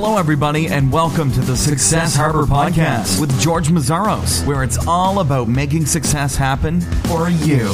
[0.00, 5.18] Hello, everybody, and welcome to the Success Harbor Podcast with George Mazzaros, where it's all
[5.18, 7.72] about making success happen for you.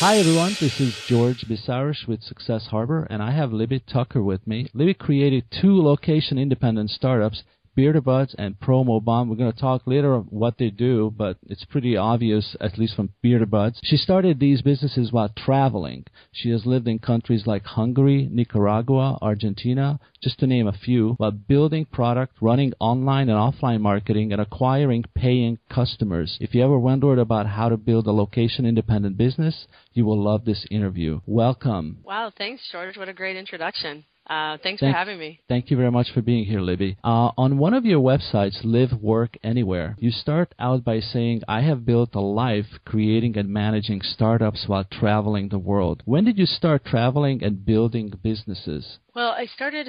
[0.00, 0.56] Hi, everyone.
[0.58, 4.68] This is George Bisaris with Success Harbor, and I have Libby Tucker with me.
[4.74, 7.44] Libby created two location independent startups
[7.80, 9.28] Beer2Buds and PromoBomb.
[9.28, 12.94] We're going to talk later of what they do, but it's pretty obvious, at least
[12.94, 13.78] from Beer2Buds.
[13.82, 16.04] She started these businesses while traveling.
[16.30, 21.30] She has lived in countries like Hungary, Nicaragua, Argentina, just to name a few, while
[21.30, 26.36] building product, running online and offline marketing, and acquiring paying customers.
[26.38, 30.44] If you ever wondered about how to build a location independent business, you will love
[30.44, 31.20] this interview.
[31.24, 32.00] Welcome.
[32.04, 32.98] Wow, thanks, George.
[32.98, 34.04] What a great introduction.
[34.30, 35.40] Uh, thanks Thank- for having me.
[35.48, 36.96] Thank you very much for being here, Libby.
[37.02, 41.62] Uh, on one of your websites, Live Work Anywhere, you start out by saying, I
[41.62, 46.02] have built a life creating and managing startups while traveling the world.
[46.04, 48.98] When did you start traveling and building businesses?
[49.16, 49.88] Well, I started.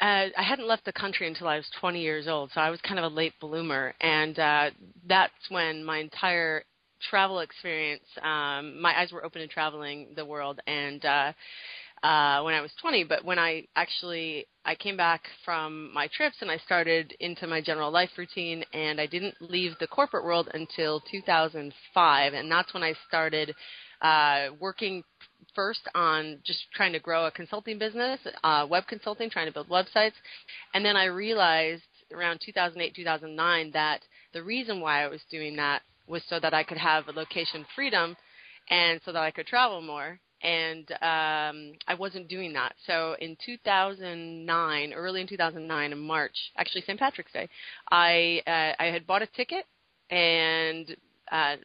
[0.00, 2.80] Uh, I hadn't left the country until I was 20 years old, so I was
[2.80, 4.70] kind of a late bloomer, and uh,
[5.06, 6.64] that's when my entire
[7.10, 11.32] travel experience, um, my eyes were open to traveling the world, and uh,
[12.02, 13.04] uh, when I was 20.
[13.04, 17.60] But when I actually I came back from my trips and I started into my
[17.60, 22.82] general life routine, and I didn't leave the corporate world until 2005, and that's when
[22.82, 23.54] I started
[24.00, 25.02] uh, working
[25.54, 29.68] first on just trying to grow a consulting business, uh, web consulting, trying to build
[29.68, 30.14] websites,
[30.74, 34.00] and then I realized around 2008 2009 that
[34.32, 38.16] the reason why I was doing that was so that I could have location freedom
[38.70, 42.74] and so that I could travel more and um, I wasn't doing that.
[42.86, 46.98] So in 2009, early in 2009, in March, actually St.
[46.98, 47.48] Patrick's Day,
[47.90, 49.64] I uh, I had bought a ticket
[50.10, 50.96] and
[51.30, 51.56] uh,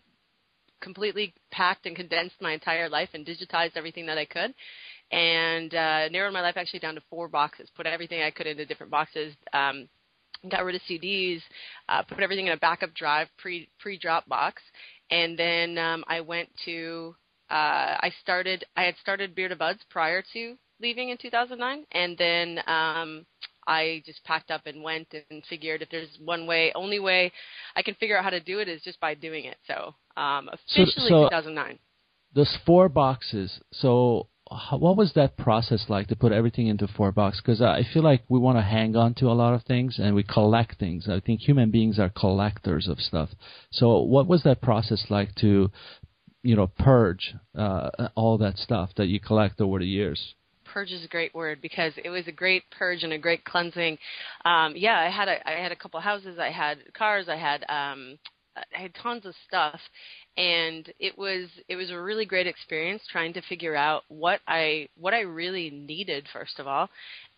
[0.81, 4.53] completely packed and condensed my entire life and digitized everything that I could,
[5.11, 7.69] and uh, narrowed my life actually down to four boxes.
[7.75, 9.33] Put everything I could into different boxes.
[9.53, 9.89] Um,
[10.49, 11.41] got rid of CDs,
[11.89, 14.53] uh, put everything in a backup drive, pre pre Dropbox,
[15.09, 17.15] and then um, I went to
[17.49, 23.25] uh, I started I had started Beer2Buds prior to leaving in 2009, and then um,
[23.67, 27.31] I just packed up and went and figured if there's one way, only way
[27.75, 29.57] I can figure out how to do it is just by doing it.
[29.67, 31.79] So um, officially so- 2009.
[32.35, 33.61] Those four boxes.
[33.71, 34.27] So,
[34.71, 37.41] what was that process like to put everything into four boxes?
[37.41, 40.13] Because I feel like we want to hang on to a lot of things and
[40.13, 41.07] we collect things.
[41.09, 43.29] I think human beings are collectors of stuff.
[43.71, 45.71] So, what was that process like to,
[46.47, 50.33] you know, purge uh, all that stuff that you collect over the years?
[50.73, 53.97] purge is a great word because it was a great purge and a great cleansing.
[54.45, 57.61] Um, yeah, I had a I had a couple houses, I had cars, I had
[57.69, 58.17] um,
[58.55, 59.79] I had tons of stuff,
[60.35, 64.87] and it was it was a really great experience trying to figure out what I
[64.99, 66.89] what I really needed first of all,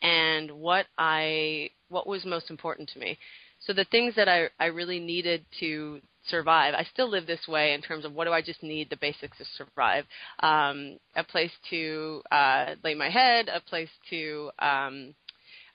[0.01, 3.17] and what I what was most important to me.
[3.61, 6.73] So the things that I I really needed to survive.
[6.73, 9.37] I still live this way in terms of what do I just need the basics
[9.37, 10.05] to survive.
[10.39, 15.15] Um, a place to uh, lay my head, a place to um,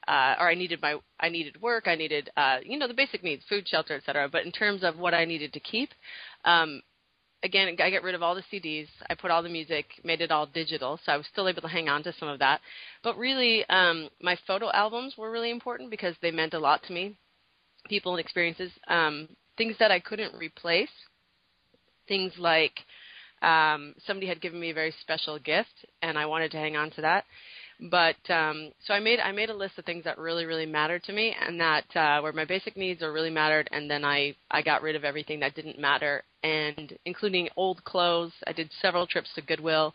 [0.06, 3.22] uh, or I needed my I needed work, I needed uh, you know the basic
[3.22, 4.28] needs, food, shelter, etc.
[4.30, 5.90] But in terms of what I needed to keep,
[6.44, 6.82] um,
[7.42, 8.88] again I got rid of all the CDs.
[9.08, 11.68] I put all the music, made it all digital, so I was still able to
[11.68, 12.60] hang on to some of that.
[13.02, 16.92] But really, um, my photo albums were really important because they meant a lot to
[16.92, 17.16] me,
[17.88, 18.72] people and experiences.
[18.88, 20.88] Um, things that I couldn't replace,
[22.08, 22.80] things like
[23.42, 26.90] um, somebody had given me a very special gift, and I wanted to hang on
[26.92, 27.24] to that.
[27.90, 31.02] But um, so I made I made a list of things that really really mattered
[31.04, 34.36] to me, and that uh, where my basic needs are really mattered, and then I
[34.50, 38.32] I got rid of everything that didn't matter, and including old clothes.
[38.46, 39.92] I did several trips to Goodwill.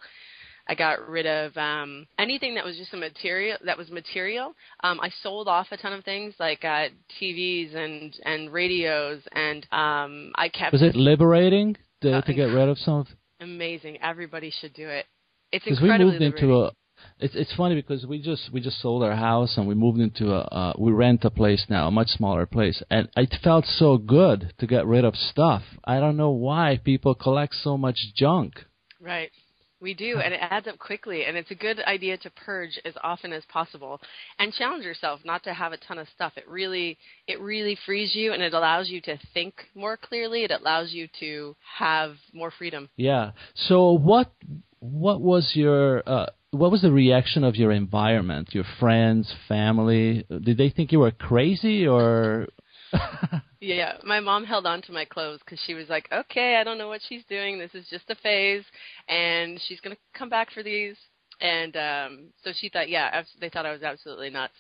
[0.69, 4.53] I got rid of um, anything that was just a material that was material.
[4.83, 9.65] Um, I sold off a ton of things like uh, TVs and and radios, and
[9.71, 13.07] um, I kept Was it liberating to, Uh, to get rid of some of
[13.41, 13.97] amazing.
[14.03, 15.07] Everybody should do it.
[15.51, 16.71] It's because we incredibly moved into a
[17.19, 20.33] it's it's funny because we just we just sold our house and we moved into
[20.33, 23.97] a uh, we rent a place now a much smaller place and it felt so
[23.97, 28.65] good to get rid of stuff i don't know why people collect so much junk
[29.01, 29.31] Right.
[29.81, 32.93] We do, and it adds up quickly, and it's a good idea to purge as
[33.03, 34.01] often as possible,
[34.37, 36.33] and challenge yourself not to have a ton of stuff.
[36.35, 36.97] It really,
[37.27, 40.43] it really frees you, and it allows you to think more clearly.
[40.43, 42.89] It allows you to have more freedom.
[42.97, 44.31] yeah so what
[44.79, 50.57] what was your uh what was the reaction of your environment your friends family did
[50.57, 52.47] they think you were crazy or
[53.61, 56.77] Yeah, my mom held on to my clothes because she was like, "Okay, I don't
[56.77, 57.59] know what she's doing.
[57.59, 58.63] This is just a phase,
[59.09, 60.95] and she's gonna come back for these."
[61.41, 64.53] And um, so she thought, yeah, they thought I was absolutely nuts.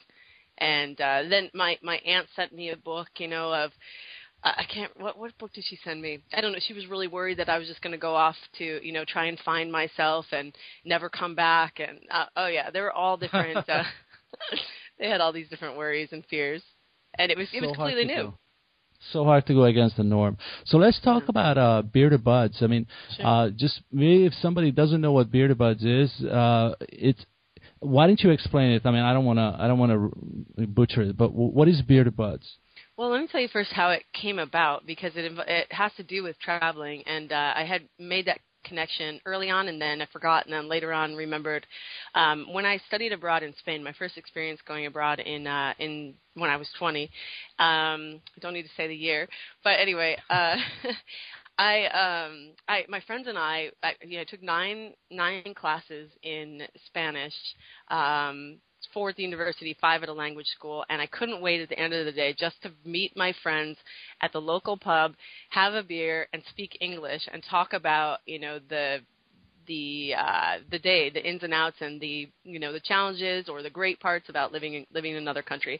[0.57, 3.71] And uh, then my my aunt sent me a book, you know, of
[4.43, 4.91] I can't.
[4.99, 6.19] What what book did she send me?
[6.33, 6.59] I don't know.
[6.65, 9.03] She was really worried that I was just going to go off to you know
[9.05, 10.55] try and find myself and
[10.85, 11.79] never come back.
[11.79, 13.67] And uh, oh yeah, they were all different.
[13.69, 13.83] uh,
[14.99, 16.63] they had all these different worries and fears,
[17.17, 18.23] and it was so it was completely new.
[18.23, 18.33] Go.
[19.11, 20.37] So hard to go against the norm.
[20.65, 22.61] So let's talk about uh, Beer2Buds.
[22.61, 22.85] I mean,
[23.15, 23.25] sure.
[23.25, 27.25] uh, just maybe if somebody doesn't know what Beer2Buds is, uh, it's
[27.79, 28.81] why don't you explain it?
[28.85, 29.91] I mean, I don't want to I don't want
[30.57, 32.45] to butcher it, but what is Beer2Buds?
[32.97, 36.03] Well, let me tell you first how it came about because it it has to
[36.03, 40.07] do with traveling, and uh, I had made that connection early on, and then I
[40.11, 41.65] forgot, and then later on remembered
[42.15, 43.83] um, when I studied abroad in Spain.
[43.83, 47.03] My first experience going abroad in uh, in when I was 20.
[47.03, 47.09] Um,
[47.59, 49.27] I don't need to say the year,
[49.63, 50.55] but anyway, uh,
[51.59, 56.61] I um I my friends and I I you know, took nine nine classes in
[56.85, 57.33] Spanish
[57.89, 58.59] um
[58.93, 61.79] four at the university, five at a language school, and I couldn't wait at the
[61.79, 63.77] end of the day just to meet my friends
[64.21, 65.13] at the local pub,
[65.49, 68.99] have a beer, and speak English and talk about you know the
[69.67, 73.61] the uh, the day, the ins and outs, and the you know the challenges or
[73.61, 75.79] the great parts about living in, living in another country.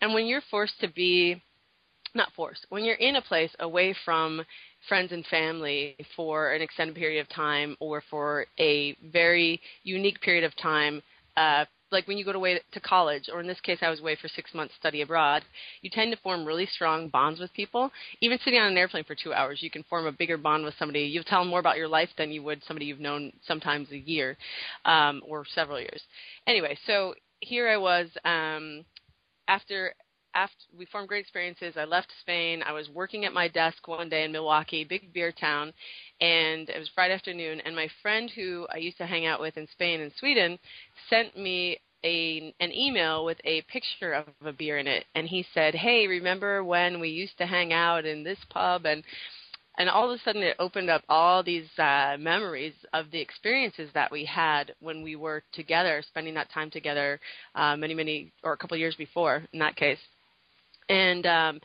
[0.00, 1.42] And when you're forced to be
[2.14, 4.42] not forced when you're in a place away from
[4.88, 10.42] friends and family for an extended period of time or for a very unique period
[10.42, 11.00] of time
[11.36, 14.16] uh, like when you go away to college, or in this case, I was away
[14.20, 15.42] for six months study abroad,
[15.82, 17.90] you tend to form really strong bonds with people.
[18.20, 20.74] Even sitting on an airplane for two hours, you can form a bigger bond with
[20.78, 21.00] somebody.
[21.00, 23.98] You'll tell them more about your life than you would somebody you've known sometimes a
[23.98, 24.36] year
[24.84, 26.02] um, or several years.
[26.46, 28.84] Anyway, so here I was um,
[29.48, 29.94] after
[30.34, 31.74] after we formed great experiences.
[31.76, 32.62] I left Spain.
[32.62, 35.72] I was working at my desk one day in Milwaukee, big beer town,
[36.20, 37.60] and it was Friday afternoon.
[37.64, 40.58] And my friend who I used to hang out with in Spain and Sweden
[41.08, 45.44] sent me a an email with a picture of a beer in it, and he
[45.52, 49.04] said, "Hey, remember when we used to hang out in this pub?" and
[49.78, 53.90] and all of a sudden it opened up all these uh, memories of the experiences
[53.94, 57.18] that we had when we were together, spending that time together,
[57.54, 59.98] uh, many, many, or a couple years before in that case.
[60.90, 61.60] And um,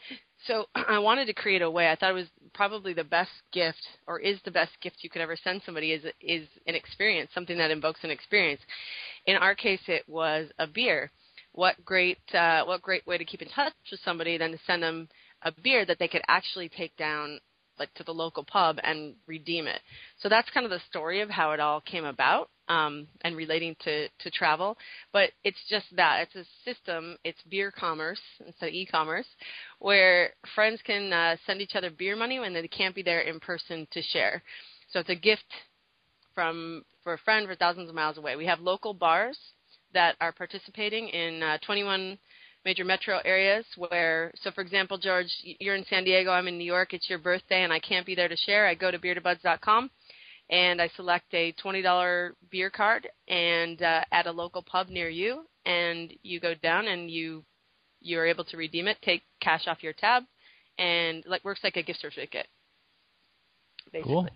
[0.46, 1.90] so I wanted to create a way.
[1.90, 5.22] I thought it was probably the best gift, or is the best gift you could
[5.22, 8.62] ever send somebody, is is an experience, something that invokes an experience.
[9.26, 11.12] In our case, it was a beer.
[11.52, 14.84] What great, uh, what great way to keep in touch with somebody than to send
[14.84, 15.10] them
[15.42, 17.40] a beer that they could actually take down
[17.80, 19.82] like to the local pub and redeem it.
[20.20, 23.76] So that's kind of the story of how it all came about um, and relating
[23.84, 24.78] to, to travel.
[25.12, 27.18] But it's just that it's a system.
[27.24, 29.28] It's beer commerce instead of e-commerce,
[29.80, 33.40] where friends can uh, send each other beer money when they can't be there in
[33.40, 34.42] person to share.
[34.92, 35.46] So it's a gift
[36.34, 38.36] from for a friend for thousands of miles away.
[38.36, 39.38] We have local bars
[39.94, 42.18] that are participating in uh, 21
[42.66, 45.28] major metro areas where so for example george
[45.60, 48.16] you're in san diego i'm in new york it's your birthday and i can't be
[48.16, 49.90] there to share i go to beer2buds.com
[50.50, 55.46] and i select a $20 beer card and uh, at a local pub near you
[55.66, 57.44] and you go down and you
[58.02, 60.24] you're able to redeem it take cash off your tab
[60.78, 62.48] and like works like a gift certificate
[63.92, 64.14] basically.
[64.14, 64.28] cool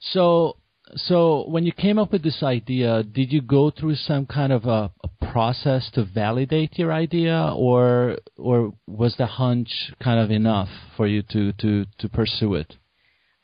[0.00, 0.56] so
[0.96, 4.66] so when you came up with this idea, did you go through some kind of
[4.66, 10.68] a, a, process to validate your idea, or or was the hunch kind of enough
[10.96, 12.74] for you to to to pursue it?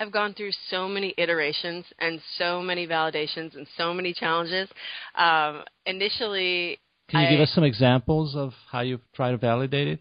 [0.01, 4.69] I've gone through so many iterations and so many validations and so many challenges.
[5.15, 6.79] Um, initially,
[7.09, 10.01] can you I, give us some examples of how you try to validate it?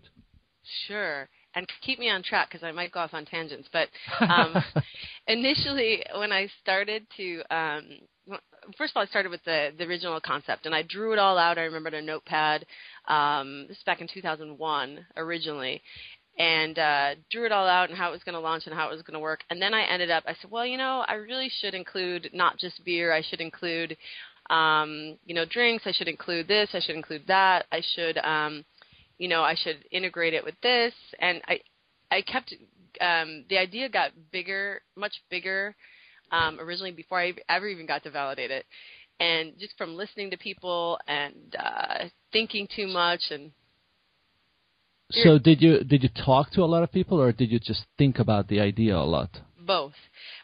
[0.87, 3.67] Sure and keep me on track because I might go off on tangents.
[3.71, 3.89] But
[4.21, 4.55] um,
[5.27, 7.83] initially, when I started to, um,
[8.77, 11.37] first of all, I started with the the original concept, and I drew it all
[11.37, 11.57] out.
[11.57, 12.65] I remembered a notepad.
[13.07, 15.81] Um, this is back in 2001 originally,
[16.39, 18.87] and uh, drew it all out and how it was going to launch and how
[18.87, 19.41] it was going to work.
[19.49, 22.57] And then I ended up, I said, well, you know, I really should include not
[22.57, 23.11] just beer.
[23.11, 23.97] I should include,
[24.49, 25.83] um, you know, drinks.
[25.85, 26.69] I should include this.
[26.73, 27.65] I should include that.
[27.71, 28.17] I should.
[28.19, 28.63] Um,
[29.17, 31.59] you know, I should integrate it with this, and I,
[32.09, 32.55] I kept
[33.01, 35.75] um, the idea got bigger, much bigger
[36.31, 38.65] um, originally before I ever even got to validate it,
[39.19, 43.51] and just from listening to people and uh, thinking too much and.
[45.11, 47.85] So did you did you talk to a lot of people, or did you just
[47.97, 49.29] think about the idea a lot?
[49.65, 49.95] Both,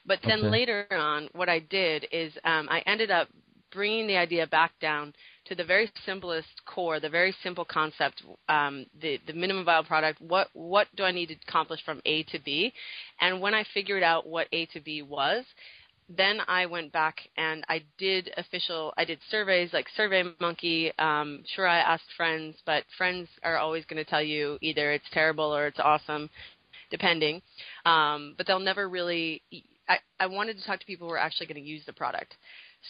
[0.06, 0.50] but then Okay.
[0.52, 3.28] later on, what I did is um, I ended up
[3.72, 5.14] bringing the idea back down
[5.46, 10.20] to the very simplest core, the very simple concept, um, the the minimum viable product.
[10.22, 12.74] What what do I need to accomplish from A to B?
[13.22, 15.46] And when I figured out what A to B was,
[16.08, 18.94] then I went back and I did official.
[18.98, 20.92] I did surveys like Survey Monkey.
[21.00, 25.10] Um, sure, I asked friends, but friends are always going to tell you either it's
[25.12, 26.30] terrible or it's awesome,
[26.92, 27.42] depending.
[27.86, 29.42] Um, but they'll never really.
[29.90, 32.36] I, I wanted to talk to people who are actually going to use the product.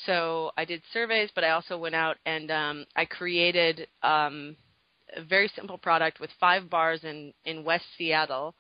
[0.06, 4.58] So I did surveys, but I also went out and um, I created um,
[5.16, 8.56] a very simple product with five bars in in West Seattle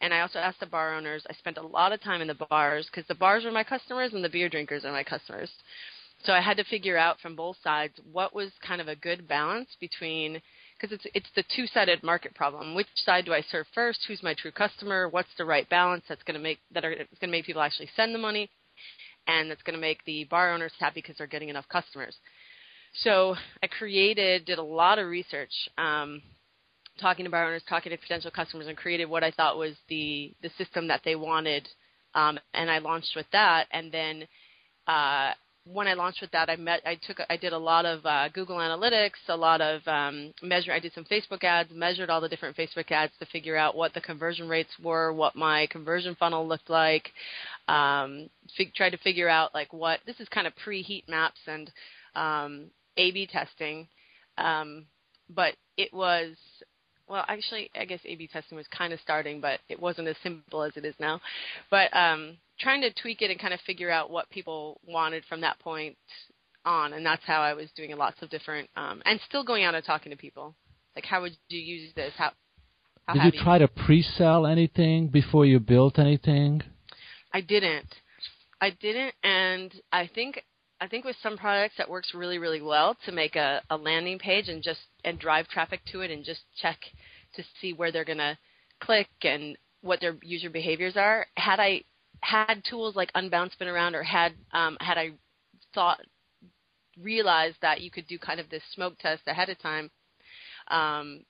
[0.00, 1.24] and I also asked the bar owners.
[1.28, 4.12] I spent a lot of time in the bars because the bars are my customers
[4.12, 5.50] and the beer drinkers are my customers.
[6.24, 9.26] So I had to figure out from both sides what was kind of a good
[9.26, 10.40] balance between
[10.78, 12.74] because it's it's the two-sided market problem.
[12.74, 14.00] Which side do I serve first?
[14.06, 15.08] Who's my true customer?
[15.08, 17.90] What's the right balance that's going to make that are going to make people actually
[17.96, 18.50] send the money,
[19.26, 22.16] and that's going to make the bar owners happy because they're getting enough customers.
[23.02, 25.52] So I created, did a lot of research.
[25.78, 26.22] Um,
[27.00, 30.32] talking to bar owners, talking to potential customers, and created what I thought was the
[30.42, 31.68] the system that they wanted.
[32.14, 34.26] Um, and I launched with that, and then
[34.86, 35.32] uh,
[35.64, 38.28] when I launched with that, I met, I took, I did a lot of uh,
[38.30, 40.72] Google Analytics, a lot of um, measure.
[40.72, 43.92] I did some Facebook ads, measured all the different Facebook ads to figure out what
[43.94, 47.10] the conversion rates were, what my conversion funnel looked like.
[47.68, 51.70] Um, fig- tried to figure out like what this is kind of pre-heat maps and
[52.14, 53.86] um, A/B testing,
[54.38, 54.86] um,
[55.28, 56.36] but it was
[57.10, 60.62] well, actually, I guess A/B testing was kind of starting, but it wasn't as simple
[60.62, 61.20] as it is now.
[61.70, 65.40] But um, trying to tweak it and kind of figure out what people wanted from
[65.40, 65.96] that point
[66.64, 69.74] on, and that's how I was doing lots of different, um, and still going out
[69.74, 70.54] and talking to people.
[70.94, 72.12] Like, how would you use this?
[72.16, 72.30] How,
[73.06, 73.66] how did you try you?
[73.66, 76.62] to pre-sell anything before you built anything?
[77.34, 77.92] I didn't.
[78.60, 80.44] I didn't, and I think
[80.80, 84.18] I think with some products that works really really well to make a, a landing
[84.18, 86.78] page and just and drive traffic to it and just check
[87.34, 88.38] to see where they're to
[88.80, 91.26] click and what their user behaviors are.
[91.36, 91.82] Had I
[92.20, 95.12] had tools like Unbounce been around, or had um, had I
[95.74, 96.00] thought
[97.00, 99.90] realized that you could do kind of this smoke test ahead of time
[100.68, 101.24] um,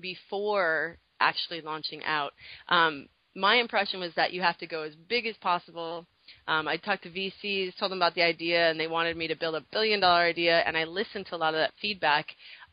[0.00, 2.32] before actually launching out.
[2.68, 6.06] Um, my impression was that you have to go as big as possible.
[6.48, 9.36] Um, I talked to VCs, told them about the idea, and they wanted me to
[9.36, 12.26] build a billion dollar idea, and I listened to a lot of that feedback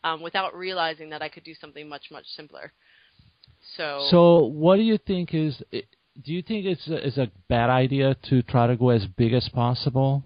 [0.03, 2.71] um, without realizing that I could do something much much simpler.
[3.77, 4.07] So.
[4.09, 5.61] So what do you think is?
[5.71, 9.33] Do you think it's a, it's a bad idea to try to go as big
[9.33, 10.23] as possible?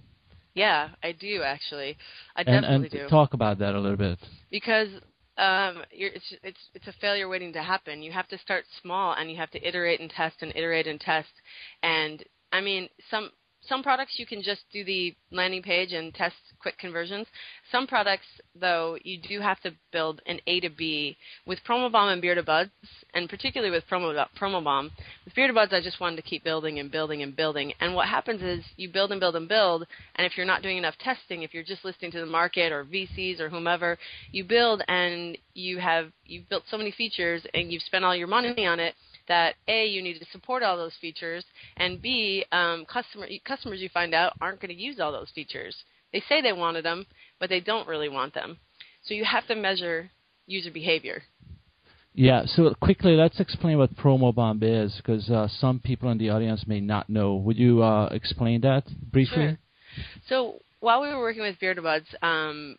[0.54, 1.98] Yeah, I do actually.
[2.36, 3.10] I and, definitely and do.
[3.10, 4.18] Talk about that a little bit.
[4.50, 4.90] Because
[5.38, 8.02] um, it's it's it's a failure waiting to happen.
[8.02, 11.00] You have to start small, and you have to iterate and test and iterate and
[11.00, 11.30] test.
[11.84, 13.32] And I mean, some
[13.68, 17.28] some products you can just do the landing page and test quick conversions.
[17.72, 18.28] Some products,
[18.60, 21.18] though, you do have to build an A to B.
[21.46, 22.72] With PromoBomb and Beer Buds,
[23.14, 24.90] and particularly with Promo, PromoBomb,
[25.26, 27.74] with Beer Buds, I just wanted to keep building and building and building.
[27.80, 29.86] And what happens is you build and build and build,
[30.16, 32.86] and if you're not doing enough testing, if you're just listening to the market or
[32.86, 33.98] VCs or whomever,
[34.32, 38.28] you build and you have you've built so many features and you've spent all your
[38.28, 38.94] money on it
[39.28, 41.44] that a you need to support all those features,
[41.78, 45.76] and b um, customer customers you find out aren't going to use all those features.
[46.14, 47.06] They say they wanted them,
[47.40, 48.58] but they don't really want them.
[49.04, 50.10] So you have to measure
[50.46, 51.24] user behavior.
[52.14, 52.46] Yeah.
[52.46, 56.80] So quickly, let's explain what PromoBomb is, because uh, some people in the audience may
[56.80, 57.36] not know.
[57.36, 59.36] Would you uh, explain that briefly?
[59.36, 59.58] Sure.
[60.28, 62.78] So while we were working with Beer Buds, um,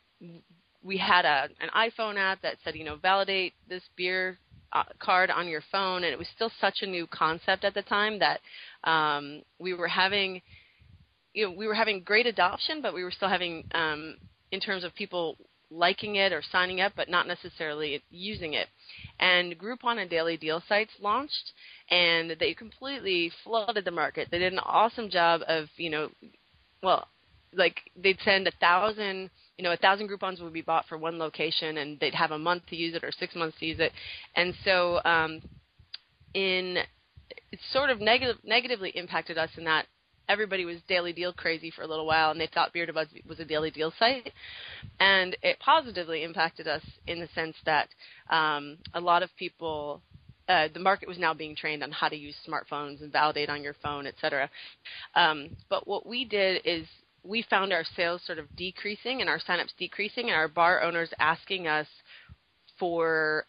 [0.83, 4.39] we had a, an iPhone app that said, you know, validate this beer
[4.99, 8.19] card on your phone, and it was still such a new concept at the time
[8.19, 8.41] that
[8.85, 10.41] um, we were having,
[11.35, 14.17] you know, we were having great adoption, but we were still having, um,
[14.53, 15.37] in terms of people
[15.71, 18.69] liking it or signing up, but not necessarily using it.
[19.21, 21.53] And Groupon and Daily Deal sites launched,
[21.91, 24.29] and they completely flooded the market.
[24.31, 26.09] They did an awesome job of, you know,
[26.83, 27.09] well,
[27.53, 31.19] like they'd send a thousand you know, a thousand Groupons would be bought for one
[31.19, 33.93] location, and they'd have a month to use it or six months to use it,
[34.37, 35.43] and so um,
[36.33, 36.79] in
[37.51, 39.87] it sort of negative, negatively impacted us in that
[40.29, 43.41] everybody was daily deal crazy for a little while, and they thought Beer Buds was
[43.41, 44.33] a daily deal site,
[45.01, 47.89] and it positively impacted us in the sense that
[48.31, 50.03] um, a lot of people
[50.49, 53.63] uh, the market was now being trained on how to use smartphones and validate on
[53.63, 54.49] your phone, et cetera.
[55.15, 56.87] Um, but what we did is
[57.25, 61.11] we found our sales sort of decreasing and our signups decreasing, and our bar owners
[61.19, 61.87] asking us
[62.79, 63.45] for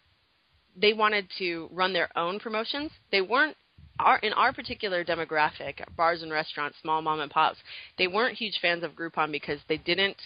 [0.76, 2.92] they wanted to run their own promotions.
[3.12, 3.56] They weren't
[4.00, 7.58] our, in our particular demographic, bars and restaurants, small mom and pops,
[7.98, 10.18] they weren't huge fans of Groupon because they didn't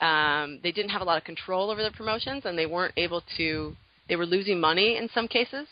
[0.00, 3.22] um, they didn't have a lot of control over their promotions and they weren't able
[3.36, 3.74] to
[4.08, 5.66] they were losing money in some cases.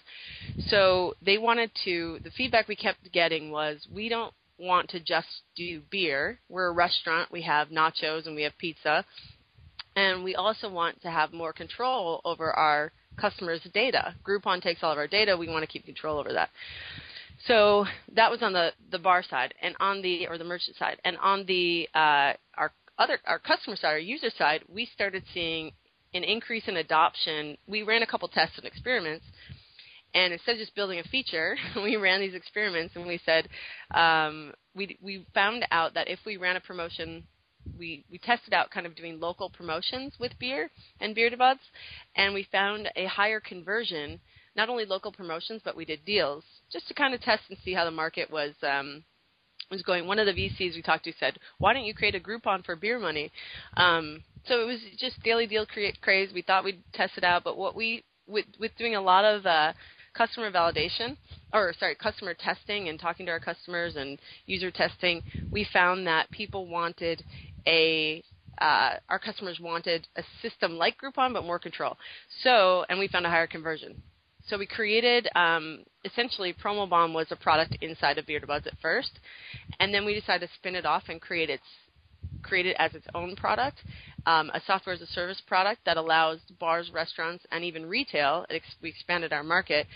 [0.68, 5.28] So they wanted to the feedback we kept getting was we don't want to just
[5.54, 6.38] do beer.
[6.48, 7.30] We're a restaurant.
[7.30, 9.04] We have nachos and we have pizza.
[9.94, 14.14] And we also want to have more control over our customers' data.
[14.26, 15.36] Groupon takes all of our data.
[15.36, 16.50] We want to keep control over that.
[17.46, 20.98] So that was on the, the bar side and on the or the merchant side.
[21.04, 25.72] And on the uh, our other our customer side, our user side, we started seeing
[26.14, 27.56] an increase in adoption.
[27.66, 29.25] We ran a couple tests and experiments
[30.14, 33.48] and instead of just building a feature, we ran these experiments and we said
[33.94, 37.25] um, we we found out that if we ran a promotion,
[37.78, 40.70] we we tested out kind of doing local promotions with beer
[41.00, 41.60] and beer buds,
[42.14, 44.20] and we found a higher conversion.
[44.54, 47.75] Not only local promotions, but we did deals just to kind of test and see
[47.75, 49.04] how the market was um,
[49.70, 50.06] was going.
[50.06, 52.76] One of the VCs we talked to said, "Why don't you create a Groupon for
[52.76, 53.30] beer money?"
[53.76, 56.32] Um, so it was just daily deal create craze.
[56.32, 59.44] We thought we'd test it out, but what we with with doing a lot of
[59.46, 59.72] uh,
[60.16, 61.16] customer validation,
[61.52, 66.30] or sorry, customer testing and talking to our customers and user testing, we found that
[66.30, 67.23] people wanted
[67.66, 68.23] a
[68.58, 71.99] uh, our customers wanted a system like Groupon but more control.
[72.42, 74.02] So, and we found a higher conversion.
[74.49, 79.11] So we created um, essentially PromoBomb was a product inside of Beer2Buds at first,
[79.80, 81.64] and then we decided to spin it off and create its
[82.42, 83.78] create it as its own product,
[84.26, 88.45] um, a software as a service product that allows bars, restaurants, and even retail.
[88.50, 89.87] Ex- we expanded our market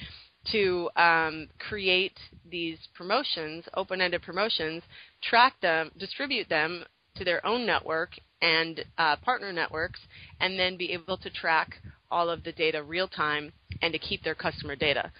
[0.53, 2.19] to um, create
[2.51, 4.83] these promotions, open-ended promotions,
[5.23, 6.85] track them, distribute them
[7.17, 8.11] to their own network
[8.41, 10.01] and uh, partner networks,
[10.41, 11.75] and then be able to track
[12.11, 15.13] all of the data real time and to keep their customer data.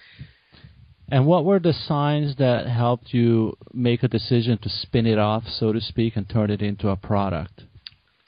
[1.13, 5.43] And what were the signs that helped you make a decision to spin it off,
[5.47, 7.65] so to speak, and turn it into a product?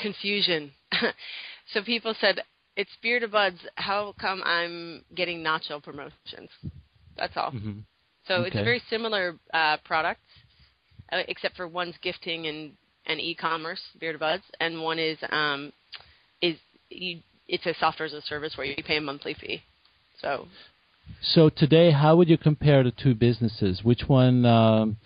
[0.02, 0.72] Confusion.
[1.72, 2.40] so people said,
[2.76, 3.58] it's Beer2Buds.
[3.76, 6.50] How come I'm getting nacho promotions?
[7.16, 7.52] That's all.
[7.52, 7.80] Mm-hmm.
[8.26, 8.48] So okay.
[8.48, 10.20] it's a very similar uh, product,
[11.12, 12.72] uh, except for one's gifting and,
[13.06, 15.72] and e-commerce, Beer2Buds, and one is um,
[16.40, 16.56] is
[16.88, 17.18] you,
[17.48, 19.60] it's a software as a service where you pay a monthly fee.
[20.20, 20.46] So
[21.20, 23.82] so today, how would you compare the two businesses?
[23.82, 24.44] Which one?
[24.44, 24.96] Um,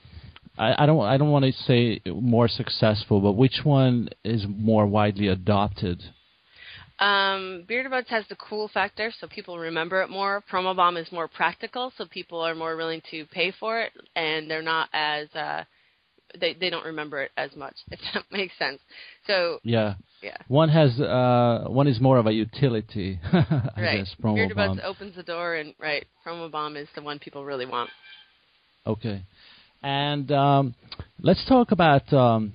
[0.59, 1.01] I, I, don't.
[1.01, 6.03] I don't want to say more successful, but which one is more widely adopted?
[6.99, 10.43] Um, Beer2Buds has the cool factor, so people remember it more.
[10.51, 14.63] PromoBomb is more practical, so people are more willing to pay for it, and they're
[14.63, 15.65] not as uh,
[16.41, 17.75] they they don't remember it as much.
[17.91, 18.81] If that makes sense.
[19.27, 20.37] So yeah, yeah.
[20.49, 23.21] One has uh, one is more of a utility.
[23.33, 23.99] I right.
[23.99, 27.67] guess promo bomb opens the door, and right, promo bomb is the one people really
[27.67, 27.91] want.
[28.87, 29.23] Okay,
[29.87, 30.75] and um,
[31.23, 32.53] let's talk about um,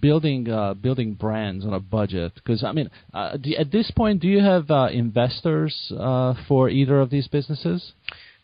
[0.00, 2.32] building uh, building brands on a budget.
[2.36, 6.68] Because I mean, uh, do, at this point, do you have uh, investors uh, for
[6.68, 7.92] either of these businesses?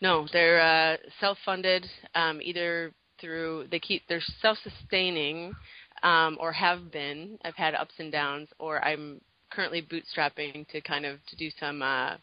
[0.00, 1.86] No, they're uh, self-funded.
[2.16, 5.54] Um, either through they keep they're self-sustaining
[6.02, 7.38] um, or have been.
[7.44, 9.20] I've had ups and downs, or I'm
[9.52, 12.16] currently bootstrapping to kind of to do some uh,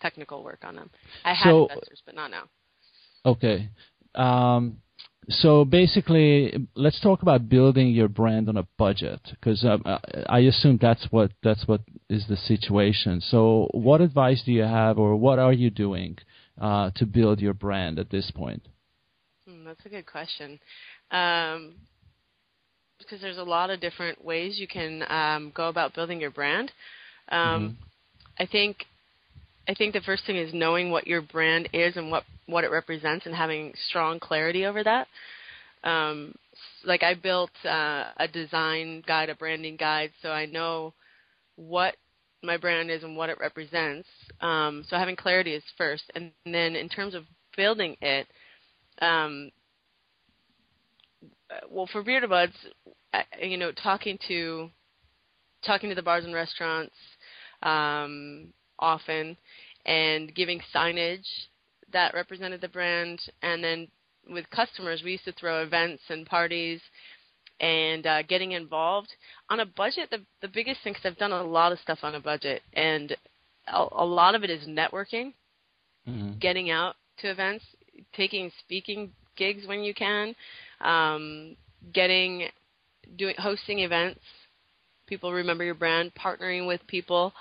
[0.00, 0.88] technical work on them.
[1.22, 2.44] I have so, investors, but not now.
[3.26, 3.68] Okay.
[4.14, 4.78] Um,
[5.30, 9.82] so basically, let's talk about building your brand on a budget, because um,
[10.26, 13.20] I assume that's what that's what is the situation.
[13.20, 16.16] So, what advice do you have, or what are you doing
[16.60, 18.62] uh, to build your brand at this point?
[19.46, 20.58] Hmm, that's a good question.
[21.10, 21.74] Um,
[22.98, 26.72] because there's a lot of different ways you can um, go about building your brand.
[27.30, 27.72] Um, mm-hmm.
[28.38, 28.86] I think
[29.68, 32.70] I think the first thing is knowing what your brand is and what what it
[32.70, 35.06] represents, and having strong clarity over that.
[35.84, 36.34] Um,
[36.84, 40.94] like I built uh, a design guide, a branding guide, so I know
[41.56, 41.96] what
[42.42, 44.08] my brand is and what it represents.
[44.40, 47.24] Um, so having clarity is first, and then in terms of
[47.56, 48.26] building it,
[49.02, 49.50] um,
[51.70, 52.54] well, for Beer2Buds,
[53.42, 54.70] you know, talking to
[55.64, 56.94] talking to the bars and restaurants
[57.62, 59.36] um, often,
[59.86, 61.26] and giving signage
[61.92, 63.88] that represented the brand, and then
[64.30, 66.80] with customers, we used to throw events and parties
[67.60, 69.08] and uh, getting involved
[69.50, 70.10] on a budget.
[70.10, 73.16] The the biggest thing, because I've done a lot of stuff on a budget, and
[73.66, 75.32] a, a lot of it is networking,
[76.06, 76.38] mm-hmm.
[76.38, 77.64] getting out to events,
[78.14, 80.34] taking speaking gigs when you can,
[80.80, 81.56] um,
[81.92, 82.48] getting
[83.16, 84.20] doing hosting events.
[85.06, 87.32] People remember your brand, partnering with people.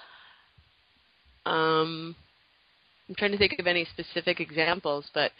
[1.48, 2.16] Um,
[3.08, 5.32] I'm trying to think of any specific examples, but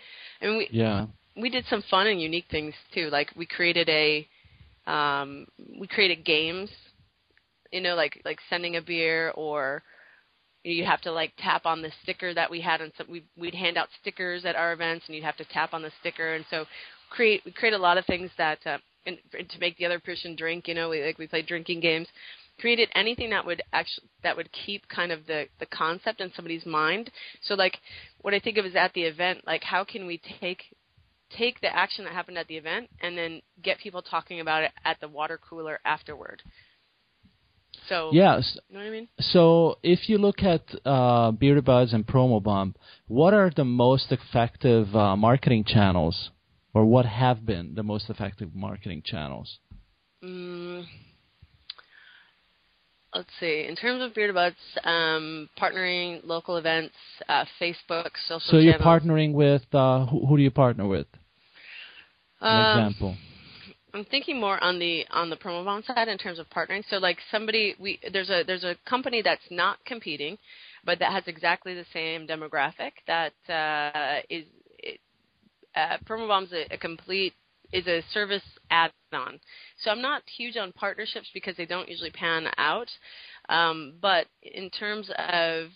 [0.42, 1.06] I mean, we yeah.
[1.36, 3.10] we did some fun and unique things too.
[3.10, 4.28] Like we created a
[4.86, 5.48] um,
[5.80, 6.70] we created games,
[7.72, 9.84] you know, like like sending a beer or
[10.64, 13.56] you'd have to like tap on the sticker that we had and some we we'd
[13.56, 16.36] hand out stickers at our events and you'd have to tap on the sticker.
[16.36, 16.66] And so
[17.10, 20.00] create we create a lot of things that uh, and, and to make the other
[20.00, 22.08] person drink you know we, like we played drinking games
[22.60, 26.66] created anything that would actually that would keep kind of the the concept in somebody's
[26.66, 27.78] mind so like
[28.22, 30.64] what i think of is at the event like how can we take
[31.30, 34.72] take the action that happened at the event and then get people talking about it
[34.86, 36.42] at the water cooler afterward
[37.88, 39.08] so yes, you know what I mean.
[39.20, 42.76] So if you look at uh, Beer2Buds and PromoBomb,
[43.08, 46.32] what are the most effective uh, marketing channels,
[46.74, 49.60] or what have been the most effective marketing channels?
[50.24, 50.86] Mm,
[53.14, 53.66] let's see.
[53.68, 56.94] In terms of Beer2Buds, um, partnering local events,
[57.30, 58.40] uh, Facebook, social.
[58.40, 59.04] So you're channels.
[59.04, 61.08] partnering with uh, who, who do you partner with?
[62.42, 63.18] An Um, example.
[63.94, 66.84] I'm thinking more on the on the promo side in terms of partnering.
[66.90, 70.38] So like somebody we there's a there's a company that's not competing,
[70.86, 74.46] but that has exactly the same demographic that uh, is
[74.80, 75.00] it,
[75.76, 77.34] uh, promo bomb's a, a complete
[77.72, 79.40] is a service add-on.
[79.84, 82.90] So I'm not huge on partnerships because they don't usually pan out.
[83.50, 85.70] Um, but in terms of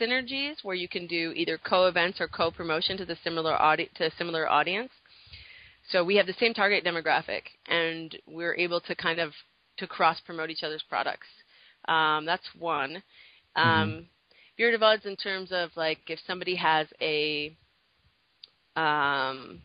[0.00, 4.16] synergies where you can do either co-events or co-promotion to the similar audi- to a
[4.16, 4.90] similar audience,
[5.90, 9.32] so we have the same target demographic, and we're able to kind of
[9.78, 11.26] to cross promote each other's products.
[11.86, 13.02] Um, that's one.
[13.56, 14.06] Um,
[14.58, 17.56] Beer2Buds in terms of like if somebody has a,
[18.76, 19.62] um,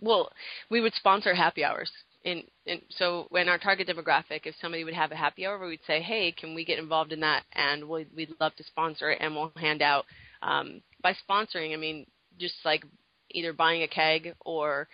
[0.00, 0.32] well,
[0.70, 1.90] we would sponsor happy hours.
[2.24, 5.80] In, in so when our target demographic, if somebody would have a happy hour, we'd
[5.86, 7.44] say, hey, can we get involved in that?
[7.54, 10.04] And we'd, we'd love to sponsor it, and we'll hand out.
[10.42, 12.06] Um, by sponsoring, I mean
[12.38, 12.84] just like
[13.30, 14.88] either buying a keg or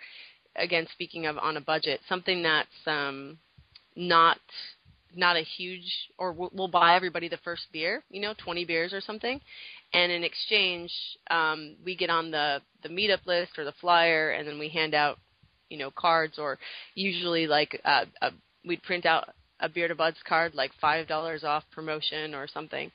[0.55, 3.37] again speaking of on a budget something that's um
[3.95, 4.37] not
[5.15, 9.01] not a huge or we'll buy everybody the first beer you know 20 beers or
[9.01, 9.39] something
[9.93, 10.91] and in exchange
[11.29, 14.93] um we get on the the meetup list or the flyer and then we hand
[14.93, 15.17] out
[15.69, 16.57] you know cards or
[16.95, 18.31] usually like uh, a,
[18.65, 22.91] we'd print out a Beer2Buds card like five dollars off promotion or something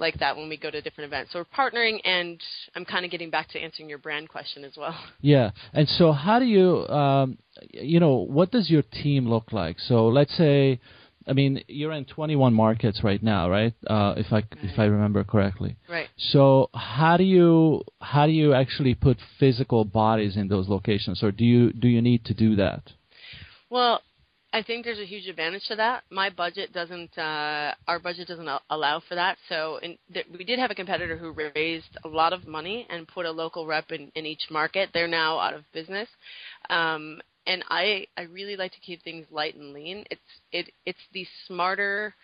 [0.00, 1.32] like that when we go to different events.
[1.32, 2.40] So we're partnering, and
[2.74, 4.98] I'm kind of getting back to answering your brand question as well.
[5.20, 7.36] Yeah, and so how do you, um,
[7.72, 9.78] you know, what does your team look like?
[9.78, 10.80] So let's say,
[11.30, 13.72] I mean, you're in 21 markets right now, right?
[13.86, 15.76] Uh, if I if I remember correctly.
[15.88, 16.08] Right.
[16.18, 21.30] So how do you how do you actually put physical bodies in those locations, or
[21.30, 22.82] do you do you need to do that?
[23.70, 24.02] Well,
[24.52, 26.02] I think there's a huge advantage to that.
[26.10, 29.38] My budget doesn't, uh, our budget doesn't allow for that.
[29.48, 33.06] So in, th- we did have a competitor who raised a lot of money and
[33.06, 34.90] put a local rep in, in each market.
[34.92, 36.08] They're now out of business.
[36.68, 40.04] Um, and I, I really like to keep things light and lean.
[40.10, 40.20] It's,
[40.52, 42.14] it, it's the smarter,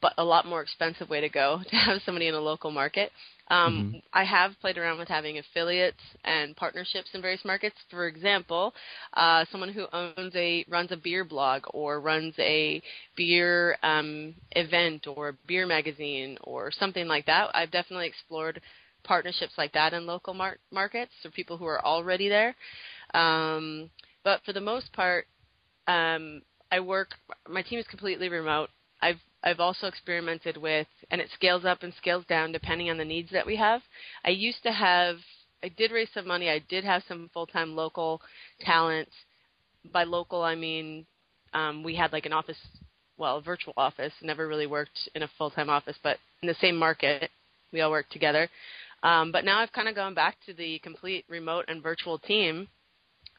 [0.00, 3.10] but a lot more expensive way to go to have somebody in a local market.
[3.48, 4.02] Um, Mhm.
[4.14, 7.76] I have played around with having affiliates and partnerships in various markets.
[7.90, 8.72] For example,
[9.14, 12.80] uh, someone who owns a runs a beer blog or runs a
[13.16, 17.50] beer um, event or a beer magazine or something like that.
[17.54, 18.60] I've definitely explored
[19.04, 22.56] partnerships like that in local mar- markets for people who are already there.
[23.14, 23.90] Um,
[24.24, 25.26] but for the most part,
[25.86, 27.10] um, I work.
[27.48, 28.68] My team is completely remote.
[29.00, 33.04] I've I've also experimented with, and it scales up and scales down depending on the
[33.04, 33.82] needs that we have.
[34.24, 35.16] I used to have,
[35.62, 36.48] I did raise some money.
[36.48, 38.22] I did have some full-time local
[38.60, 39.10] talent.
[39.92, 41.04] By local, I mean
[41.52, 42.56] um, we had like an office,
[43.18, 44.14] well, a virtual office.
[44.22, 47.30] Never really worked in a full-time office, but in the same market,
[47.70, 48.48] we all worked together.
[49.02, 52.66] Um, but now I've kind of gone back to the complete remote and virtual team,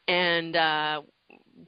[0.08, 1.02] and uh,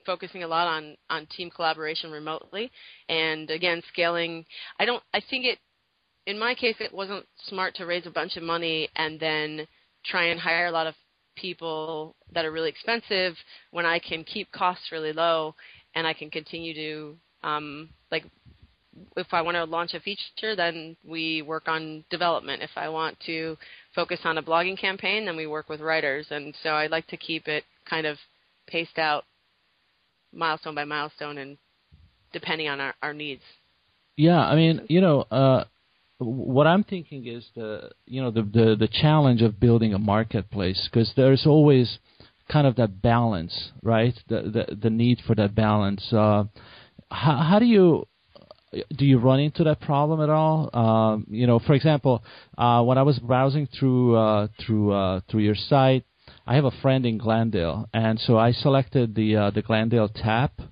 [0.04, 2.70] focusing a lot on on team collaboration remotely.
[3.08, 4.44] And again scaling
[4.78, 5.58] i don't i think it
[6.26, 9.66] in my case it wasn't smart to raise a bunch of money and then
[10.04, 10.94] try and hire a lot of
[11.36, 13.34] people that are really expensive
[13.70, 15.54] when i can keep costs really low
[15.94, 18.24] and i can continue to um like
[19.16, 22.62] if i want to launch a feature then we work on development.
[22.62, 23.56] If i want to
[23.94, 26.26] focus on a blogging campaign then we work with writers.
[26.30, 28.16] And so i like to keep it kind of
[28.66, 29.24] paced out
[30.32, 31.58] milestone by milestone and
[32.32, 33.42] depending on our, our needs.
[34.16, 35.64] Yeah, I mean, you know, uh,
[36.18, 40.88] what I'm thinking is the you know the the, the challenge of building a marketplace
[40.90, 41.98] because there's always
[42.50, 44.14] kind of that balance, right?
[44.28, 46.12] The the, the need for that balance.
[46.12, 46.44] Uh,
[47.10, 48.06] how, how do you
[48.96, 50.70] do you run into that problem at all?
[50.76, 52.22] Um, you know, for example,
[52.56, 56.04] uh, when I was browsing through uh, through uh, through your site,
[56.48, 60.62] I have a friend in Glendale, and so I selected the uh, the Glendale tap,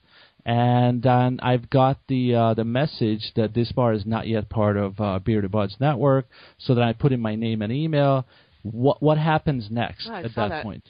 [0.46, 4.78] and then I've got the uh, the message that this bar is not yet part
[4.78, 6.28] of uh, Beer2Buds Network.
[6.56, 8.24] So then I put in my name and email.
[8.62, 10.62] What what happens next Oh, at that, that.
[10.62, 10.88] point?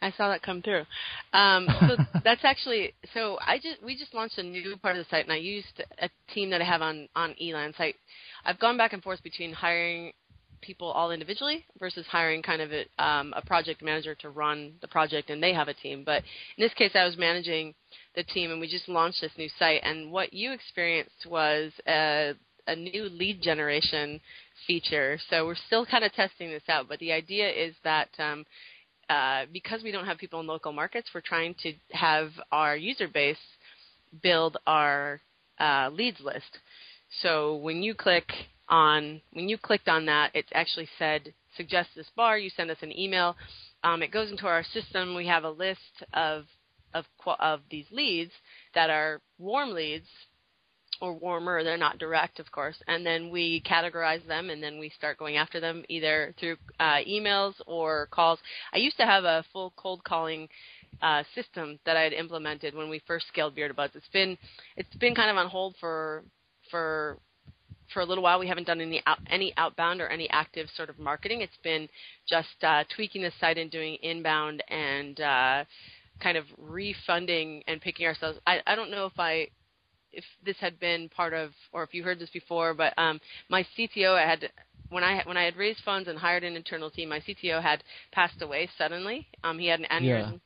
[0.00, 0.84] I saw that come through.
[1.32, 5.10] Um, so that's actually so I just we just launched a new part of the
[5.10, 7.94] site, and I used a team that I have on on Elance.
[8.44, 10.12] I've gone back and forth between hiring
[10.60, 14.88] people all individually versus hiring kind of a, um, a project manager to run the
[14.88, 16.02] project, and they have a team.
[16.04, 16.22] But
[16.56, 17.74] in this case, I was managing
[18.14, 19.80] the team, and we just launched this new site.
[19.84, 22.34] And what you experienced was a,
[22.66, 24.20] a new lead generation
[24.66, 25.18] feature.
[25.28, 28.44] So we're still kind of testing this out, but the idea is that um,
[29.08, 33.08] uh, because we don't have people in local markets, we're trying to have our user
[33.08, 33.36] base
[34.22, 35.20] build our
[35.58, 36.58] uh, leads list.
[37.22, 38.26] So when you click
[38.70, 42.38] on when you clicked on that, it actually said suggest this bar.
[42.38, 43.36] You send us an email.
[43.82, 45.14] Um, it goes into our system.
[45.14, 46.44] We have a list of
[46.94, 47.04] of
[47.38, 48.32] of these leads
[48.74, 50.06] that are warm leads
[51.00, 51.64] or warmer.
[51.64, 52.76] They're not direct, of course.
[52.86, 56.98] And then we categorize them, and then we start going after them either through uh,
[57.08, 58.38] emails or calls.
[58.72, 60.48] I used to have a full cold calling
[61.02, 63.96] uh, system that I had implemented when we first scaled Beer2Buds.
[63.96, 64.36] It's been
[64.76, 66.24] it's been kind of on hold for
[66.70, 67.18] for
[67.92, 68.38] for a little while.
[68.38, 71.40] We haven't done any out, any outbound or any active sort of marketing.
[71.40, 71.88] It's been
[72.28, 75.64] just uh, tweaking the site and doing inbound and uh,
[76.22, 78.38] kind of refunding and picking ourselves.
[78.46, 79.48] I, I don't know if I
[80.12, 83.64] if this had been part of or if you heard this before, but um, my
[83.76, 84.50] CTO I had
[84.90, 87.82] when I when I had raised funds and hired an internal team, my CTO had
[88.12, 89.26] passed away suddenly.
[89.44, 90.32] Um, he had an aneurysm.
[90.32, 90.38] Yeah,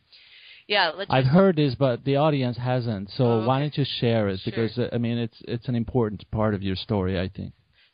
[0.96, 3.10] let's I've heard this, but the audience hasn't.
[3.10, 4.40] So Oh, why don't you share it?
[4.40, 4.52] Sure.
[4.52, 7.52] Because I mean, it's it's an important part of your story, I think.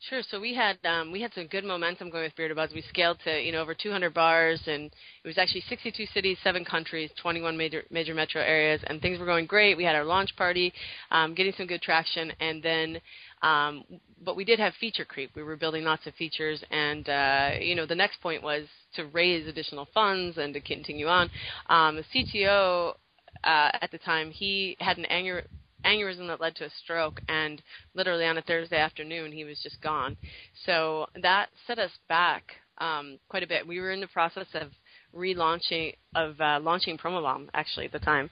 [0.09, 0.22] Sure.
[0.30, 2.72] So we had um, we had some good momentum going with Beer2Buds.
[2.72, 6.64] We scaled to you know over 200 bars, and it was actually 62 cities, seven
[6.64, 9.76] countries, 21 major major metro areas, and things were going great.
[9.76, 10.72] We had our launch party,
[11.11, 13.00] um, getting some good traction, and then.
[13.42, 13.85] Um,
[14.22, 15.31] but we did have feature creep.
[15.35, 19.07] We were building lots of features, and uh, you know the next point was to
[19.07, 21.31] raise additional funds and to continue on.
[21.68, 22.94] Um, the CTO
[23.44, 25.46] uh, at the time he had an aneur-
[25.85, 27.62] aneurysm that led to a stroke, and
[27.94, 30.16] literally on a Thursday afternoon he was just gone.
[30.66, 32.44] So that set us back
[32.79, 33.66] um, quite a bit.
[33.66, 34.68] We were in the process of
[35.14, 38.31] relaunching of uh, launching PromoBomb actually at the time,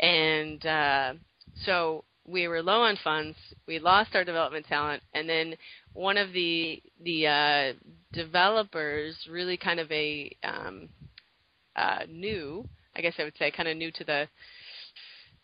[0.00, 1.12] and uh,
[1.64, 3.36] so we were low on funds.
[3.66, 5.54] We lost our development talent, and then
[5.92, 7.72] one of the the uh,
[8.12, 10.88] developers, really kind of a um,
[11.76, 14.28] uh, new, I guess I would say, kind of new to the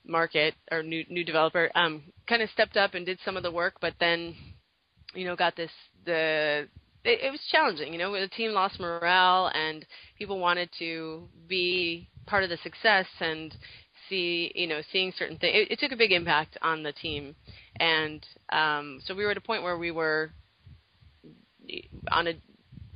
[0.04, 3.50] market or new new developer, um, kind of stepped up and did some of the
[3.50, 4.34] work, but then,
[5.14, 5.70] you know, got this
[6.04, 6.68] the
[7.04, 7.92] it, it was challenging.
[7.92, 9.84] You know, the team lost morale and
[10.18, 13.54] people wanted to be part of the success and
[14.08, 15.54] see, you know, seeing certain things.
[15.56, 17.34] It, it took a big impact on the team,
[17.76, 20.30] and um, so we were at a point where we were
[22.10, 22.34] on a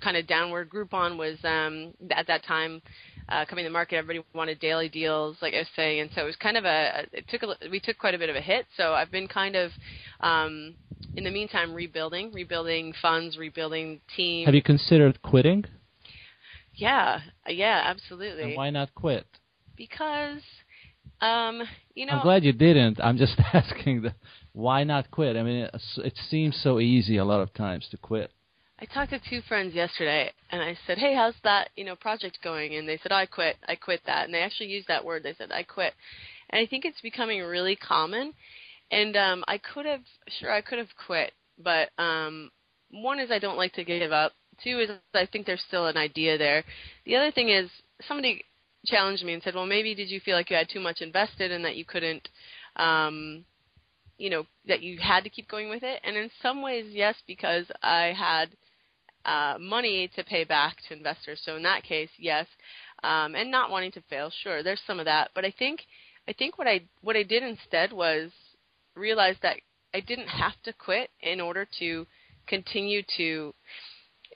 [0.01, 0.71] kind of downward.
[0.71, 2.83] Groupon was um, at that time
[3.29, 3.97] uh, coming to market.
[3.97, 7.07] Everybody wanted daily deals, like I was saying, and so it was kind of a.
[7.13, 8.67] It took a, we took quite a bit of a hit.
[8.77, 9.71] So I've been kind of
[10.21, 10.75] um,
[11.17, 14.47] in the meantime rebuilding, rebuilding funds, rebuilding team.
[14.47, 15.65] Have you considered quitting?
[16.75, 18.43] Yeah, yeah, absolutely.
[18.43, 19.27] And why not quit?
[19.77, 20.43] Because,
[21.21, 21.63] um,
[21.95, 23.01] you know, I'm glad you didn't.
[23.01, 24.15] I'm just asking the
[24.53, 25.37] why not quit.
[25.37, 28.31] I mean, it, it seems so easy a lot of times to quit.
[28.79, 32.39] I talked to two friends yesterday, and I said, "Hey, how's that you know project
[32.43, 33.57] going?" And they said, "I quit.
[33.67, 35.23] I quit that." And they actually used that word.
[35.23, 35.95] They said, "I quit."
[36.51, 38.33] And I think it's becoming really common.
[38.91, 40.03] And um, I could have,
[40.39, 42.51] sure, I could have quit, but um,
[42.91, 44.33] one is I don't like to give up.
[44.63, 46.65] Two is I think there's still an idea there.
[47.05, 47.69] The other thing is
[48.07, 48.45] somebody
[48.87, 51.51] challenged me and said, "Well, maybe did you feel like you had too much invested
[51.53, 52.29] and that you couldn't."
[52.77, 53.45] Um,
[54.19, 57.15] you know that you had to keep going with it and in some ways yes
[57.27, 58.49] because i had
[59.27, 61.41] uh, money to pay back to investors.
[61.45, 62.47] So in that case, yes,
[63.03, 65.31] um, and not wanting to fail, sure, there's some of that.
[65.35, 65.81] But I think
[66.29, 68.31] I think what I what I did instead was
[68.95, 69.57] realize that
[69.93, 72.07] I didn't have to quit in order to
[72.47, 73.53] continue to.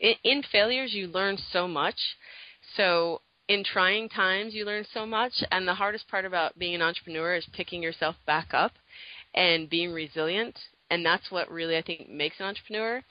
[0.01, 1.99] In, in failures, you learn so much.
[2.77, 5.33] So in trying times, you learn so much.
[5.51, 8.71] And the hardest part about being an entrepreneur is picking yourself back up
[9.35, 10.57] and being resilient.
[10.89, 13.03] And that's what really I think makes an entrepreneur.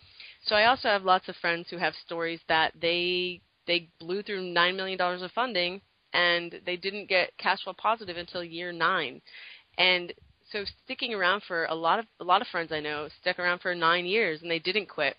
[0.45, 4.41] So I also have lots of friends who have stories that they they blew through
[4.41, 5.82] nine million dollars of funding
[6.13, 9.21] and they didn't get cash flow positive until year nine.
[9.78, 10.13] And
[10.54, 13.60] so sticking around for a lot of a lot of friends I know stuck around
[13.60, 15.17] for nine years and they didn't quit.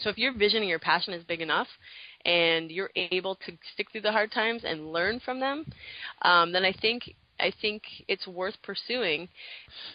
[0.00, 1.68] So if your vision and your passion is big enough
[2.24, 5.64] and you're able to stick through the hard times and learn from them,
[6.22, 9.28] um, then I think I think it's worth pursuing.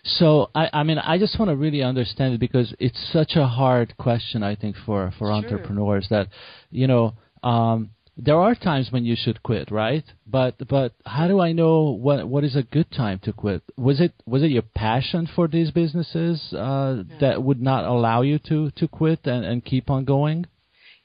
[0.04, 3.46] So I, I mean, I just want to really understand it because it's such a
[3.46, 4.44] hard question.
[4.44, 6.28] I think for for entrepreneurs that,
[6.72, 10.04] you know, um, there are times when you should quit, right?
[10.28, 13.64] But but how do I know what what is a good time to quit?
[13.76, 17.18] Was it was it your passion for these businesses uh, yeah.
[17.20, 20.46] that would not allow you to to quit and, and keep on going?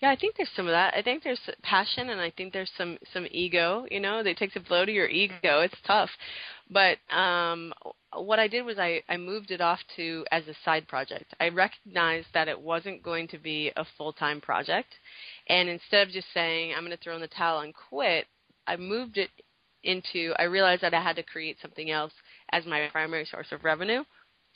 [0.01, 0.95] Yeah, I think there's some of that.
[0.95, 3.85] I think there's passion, and I think there's some some ego.
[3.91, 5.61] You know, they take a blow to your ego.
[5.61, 6.11] It's tough,
[6.71, 7.75] but um,
[8.15, 11.35] what I did was I I moved it off to as a side project.
[11.41, 14.95] I recognized that it wasn't going to be a full time project,
[15.49, 18.27] and instead of just saying I'm going to throw in the towel and quit,
[18.69, 19.31] I moved it
[19.83, 20.33] into.
[20.39, 22.13] I realized that I had to create something else
[22.53, 24.05] as my primary source of revenue,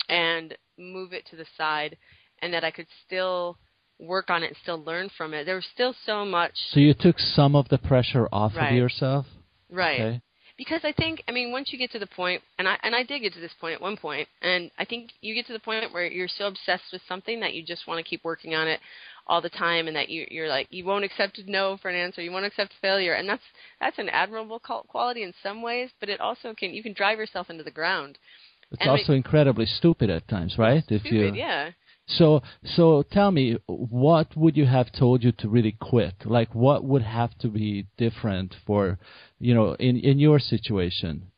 [0.08, 1.96] and move it to the side,
[2.42, 3.58] and that I could still
[4.06, 5.44] work on it and still learn from it.
[5.44, 6.52] There was still so much.
[6.70, 8.72] So you took some of the pressure off right.
[8.72, 9.26] of yourself.
[9.70, 10.00] Right.
[10.00, 10.22] Okay.
[10.58, 13.02] Because I think, I mean, once you get to the point, and I and I
[13.02, 15.58] did get to this point at one point, and I think you get to the
[15.58, 18.68] point where you're so obsessed with something that you just want to keep working on
[18.68, 18.78] it
[19.26, 22.20] all the time, and that you you're like you won't accept no for an answer,
[22.20, 23.42] you won't accept failure, and that's
[23.80, 27.48] that's an admirable quality in some ways, but it also can you can drive yourself
[27.48, 28.18] into the ground.
[28.70, 30.84] It's and also incredibly stupid at times, right?
[30.84, 31.70] Stupid, if you yeah.
[32.06, 36.14] So so tell me, what would you have told you to really quit?
[36.24, 38.98] Like what would have to be different for,
[39.38, 41.32] you know, in in your situation?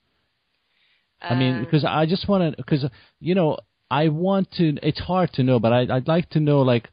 [1.21, 1.89] I mean, because uh.
[1.89, 2.85] I just want to, because
[3.21, 3.59] you know,
[3.91, 4.77] I want to.
[4.83, 6.89] It's hard to know, but I, I'd like to know, like,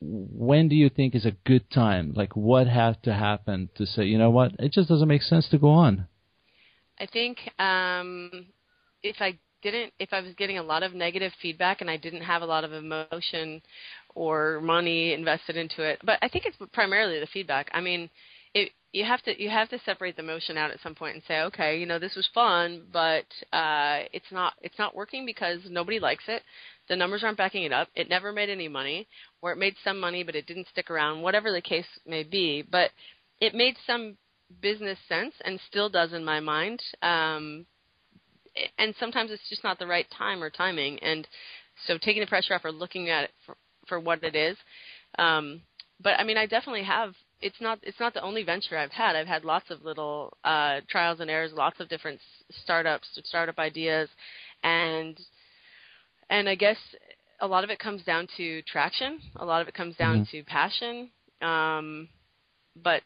[0.00, 2.12] when do you think is a good time?
[2.14, 5.48] Like, what has to happen to say, you know what, it just doesn't make sense
[5.50, 6.06] to go on.
[6.98, 8.46] I think um,
[9.02, 12.22] if I didn't if I was getting a lot of negative feedback and I didn't
[12.22, 13.62] have a lot of emotion
[14.14, 16.00] or money invested into it.
[16.04, 17.70] But I think it's primarily the feedback.
[17.72, 18.10] I mean,
[18.54, 21.22] it you have to you have to separate the emotion out at some point and
[21.28, 25.60] say, okay, you know, this was fun, but uh it's not it's not working because
[25.68, 26.42] nobody likes it.
[26.88, 27.88] The numbers aren't backing it up.
[27.94, 29.06] It never made any money,
[29.42, 32.62] or it made some money but it didn't stick around, whatever the case may be.
[32.62, 32.90] But
[33.40, 34.16] it made some
[34.62, 36.82] business sense and still does in my mind.
[37.02, 37.66] Um,
[38.78, 40.98] and sometimes it's just not the right time or timing.
[41.00, 41.26] And
[41.86, 44.56] so taking the pressure off or looking at it for, for what it is.
[45.18, 45.62] Um,
[46.00, 47.14] but I mean, I definitely have.
[47.40, 47.78] It's not.
[47.82, 49.16] It's not the only venture I've had.
[49.16, 54.08] I've had lots of little uh, trials and errors, lots of different startups, startup ideas,
[54.62, 55.18] and
[56.30, 56.76] and I guess
[57.40, 59.20] a lot of it comes down to traction.
[59.36, 60.36] A lot of it comes down mm-hmm.
[60.36, 61.10] to passion.
[61.40, 62.08] Um,
[62.82, 63.02] but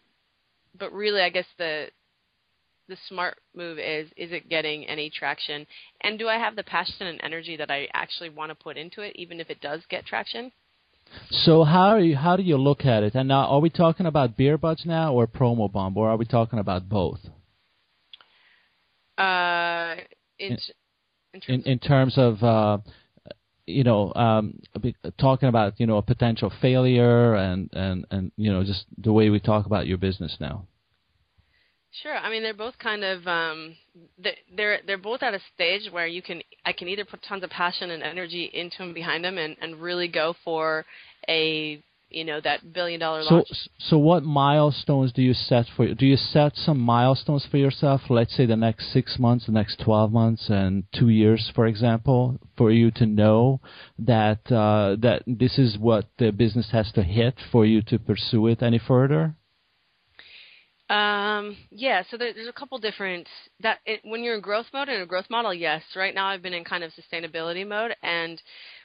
[0.79, 1.89] but really, I guess the
[2.93, 5.67] the smart move is is it getting any traction?
[6.03, 9.01] And do i have the passion and energy that i actually want to put into
[9.01, 10.53] it even if it does get traction?
[11.31, 13.15] So how are you, how do you look at it?
[13.15, 16.59] And now are we talking about beer buds now or PromoBomb or are we talking
[16.59, 17.21] about both?
[19.17, 19.97] Uh
[20.39, 20.59] in
[21.33, 22.79] in terms, in, in terms of uh
[23.65, 24.59] you know, um,
[25.19, 29.31] talking about you know a potential failure and and and you know just the way
[29.31, 30.67] we talk about your business now.
[32.01, 32.17] Sure.
[32.17, 33.77] I mean, they're both kind of um,
[34.57, 37.51] they're they're both at a stage where you can I can either put tons of
[37.51, 40.87] passion and energy into them behind them and and really go for
[41.29, 43.49] a you know that billion dollar so, launch.
[43.79, 45.85] So what milestones do you set for?
[45.85, 45.95] you?
[45.95, 48.03] Do you set some milestones for yourself?
[48.09, 52.39] Let's say the next six months, the next twelve months, and two years, for example,
[52.57, 53.61] for you to know
[53.99, 58.47] that uh, that this is what the business has to hit for you to pursue
[58.47, 59.37] it any further.
[60.93, 63.27] Um, yeah, so there, there's a couple different
[63.61, 65.83] that it, when you're in growth mode in a growth model, yes.
[65.97, 68.41] Right now, I've been in kind of sustainability mode, and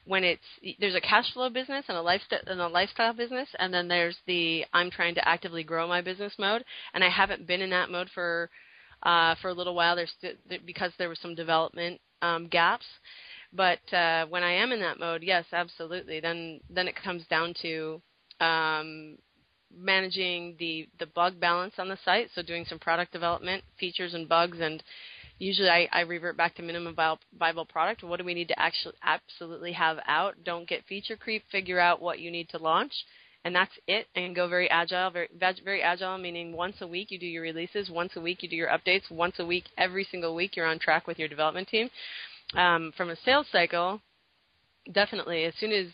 [0.05, 3.73] when it's there's a cash flow business and a lifestyle and a lifestyle business, and
[3.73, 7.61] then there's the I'm trying to actively grow my business mode, and I haven't been
[7.61, 8.49] in that mode for
[9.03, 9.97] uh, for a little while.
[9.97, 10.15] There's
[10.65, 12.85] because there was some development um, gaps,
[13.51, 16.21] but uh, when I am in that mode, yes, absolutely.
[16.21, 18.01] Then then it comes down to
[18.39, 19.17] um,
[19.75, 24.27] managing the the bug balance on the site, so doing some product development, features and
[24.27, 24.83] bugs, and
[25.39, 26.95] usually I, I revert back to minimum
[27.37, 28.03] viable product.
[28.03, 30.35] What do we need to actually absolutely have out?
[30.43, 31.43] Don't get feature creep.
[31.51, 32.93] Figure out what you need to launch,
[33.43, 34.07] and that's it.
[34.15, 35.11] And go very agile.
[35.11, 35.29] Very
[35.63, 38.55] very agile meaning once a week you do your releases, once a week you do
[38.55, 41.89] your updates, once a week every single week you're on track with your development team.
[42.55, 43.99] Um, from a sales cycle,
[44.93, 45.87] definitely as soon as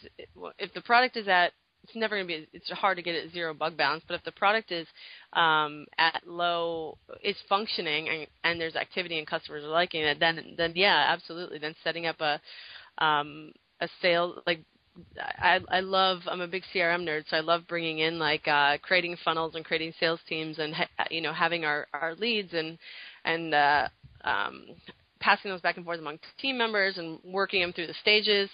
[0.59, 1.51] if the product is at
[1.83, 4.23] it's never going to be it's hard to get it zero bug bounce but if
[4.23, 4.87] the product is
[5.33, 10.53] um, at low is functioning and, and there's activity and customers are liking it then
[10.57, 12.39] then yeah absolutely then setting up a
[13.03, 14.61] um, a sale like
[15.17, 18.77] I I love I'm a big CRM nerd so I love bringing in like uh,
[18.81, 20.75] creating funnels and creating sales teams and
[21.09, 22.77] you know having our our leads and
[23.25, 23.87] and uh,
[24.23, 24.65] um,
[25.19, 28.49] passing those back and forth among team members and working them through the stages.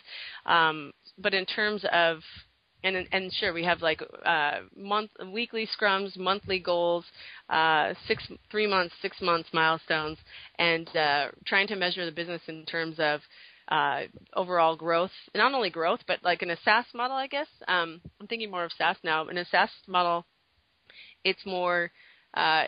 [0.45, 2.19] Um, but in terms of
[2.83, 7.05] and and sure we have like uh, month weekly scrums, monthly goals,
[7.49, 10.17] uh, six three months, six months milestones,
[10.57, 13.21] and uh, trying to measure the business in terms of
[13.69, 14.01] uh,
[14.35, 15.11] overall growth.
[15.35, 17.47] Not only growth, but like in a SaaS model, I guess.
[17.67, 19.27] Um, I'm thinking more of SaaS now.
[19.27, 20.25] In a SaaS model,
[21.23, 21.91] it's more
[22.33, 22.63] uh,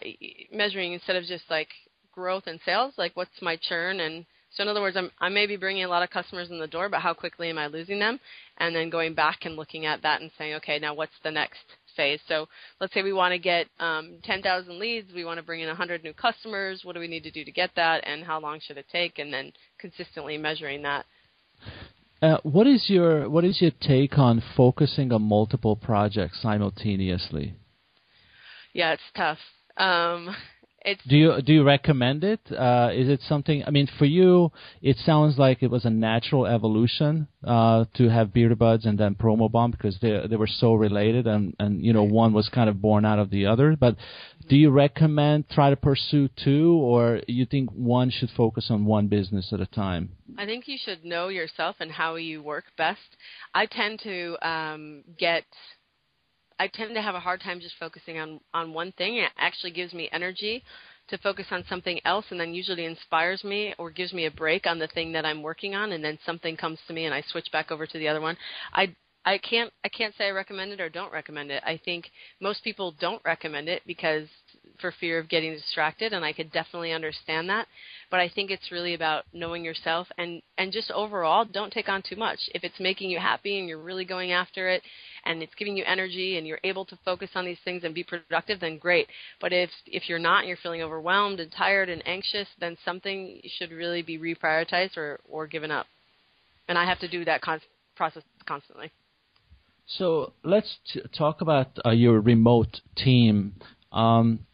[0.52, 1.70] measuring instead of just like
[2.12, 5.46] growth and sales, like what's my churn and so in other words, I'm, I may
[5.46, 8.00] be bringing a lot of customers in the door, but how quickly am I losing
[8.00, 8.20] them?
[8.62, 11.66] And then going back and looking at that and saying, okay, now what's the next
[11.98, 12.20] phase?
[12.28, 12.48] So
[12.80, 16.04] let's say we want to get um, 10,000 leads, we want to bring in 100
[16.04, 16.82] new customers.
[16.84, 19.18] What do we need to do to get that, and how long should it take?
[19.18, 21.06] And then consistently measuring that.
[22.22, 27.56] Uh, what is your what is your take on focusing on multiple projects simultaneously?
[28.74, 29.40] Yeah, it's tough.
[29.76, 30.36] Um,
[30.84, 32.40] it's do you do you recommend it?
[32.52, 33.64] Uh, is it something?
[33.66, 34.52] I mean, for you,
[34.82, 39.72] it sounds like it was a natural evolution uh, to have Beer2Buds and then PromoBomb
[39.72, 43.06] because they they were so related, and and you know one was kind of born
[43.06, 43.76] out of the other.
[43.76, 43.96] But
[44.50, 49.08] do you recommend try to pursue two, or you think one should focus on one
[49.08, 50.10] business at a time?
[50.38, 53.18] I think you should know yourself and how you work best.
[53.54, 55.44] I tend to um, get
[56.62, 59.16] I tend to have a hard time just focusing on on one thing.
[59.16, 60.64] It actually gives me energy
[61.08, 64.68] to focus on something else and then usually inspires me or gives me a break
[64.68, 67.24] on the thing that I'm working on and then something comes to me and I
[67.32, 68.38] switch back over to the other one.
[68.74, 68.96] I
[69.26, 71.64] I can't I can't say I recommend it or don't recommend it.
[71.66, 74.28] I think most people don't recommend it because
[74.82, 77.68] for fear of getting distracted and I could definitely understand that.
[78.10, 82.02] But I think it's really about knowing yourself and and just overall don't take on
[82.02, 82.40] too much.
[82.54, 84.82] If it's making you happy and you're really going after it
[85.26, 88.04] and it's giving you energy and you're able to focus on these things and be
[88.04, 89.08] productive, then great.
[89.40, 93.42] But if if you're not and you're feeling overwhelmed and tired and anxious, then something
[93.58, 95.86] should really be reprioritized or or given up.
[96.68, 97.62] And I have to do that con-
[97.96, 98.92] process constantly.
[99.98, 103.56] So let's t- talk about uh, your remote team.
[103.92, 104.46] Um,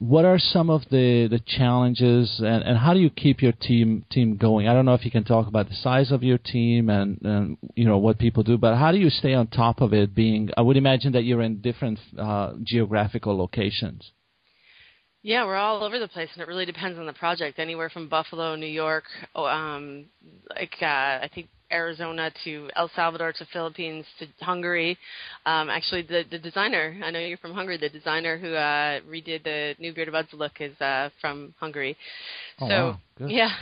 [0.00, 4.06] what are some of the, the challenges and, and how do you keep your team
[4.10, 4.66] team going?
[4.66, 7.58] I don't know if you can talk about the size of your team and, and
[7.74, 10.14] you know what people do, but how do you stay on top of it?
[10.14, 14.10] Being, I would imagine that you're in different uh, geographical locations.
[15.22, 17.58] Yeah, we're all over the place, and it really depends on the project.
[17.58, 19.04] Anywhere from Buffalo, New York,
[19.34, 20.06] oh, um,
[20.56, 24.96] like uh, I think Arizona to El Salvador to Philippines to Hungary.
[25.44, 27.76] Um, actually, the the designer I know you're from Hungary.
[27.76, 31.96] The designer who uh, redid the new Beer2Buds look is uh, from Hungary.
[32.58, 33.00] Oh, so wow.
[33.18, 33.30] Good.
[33.30, 33.50] yeah.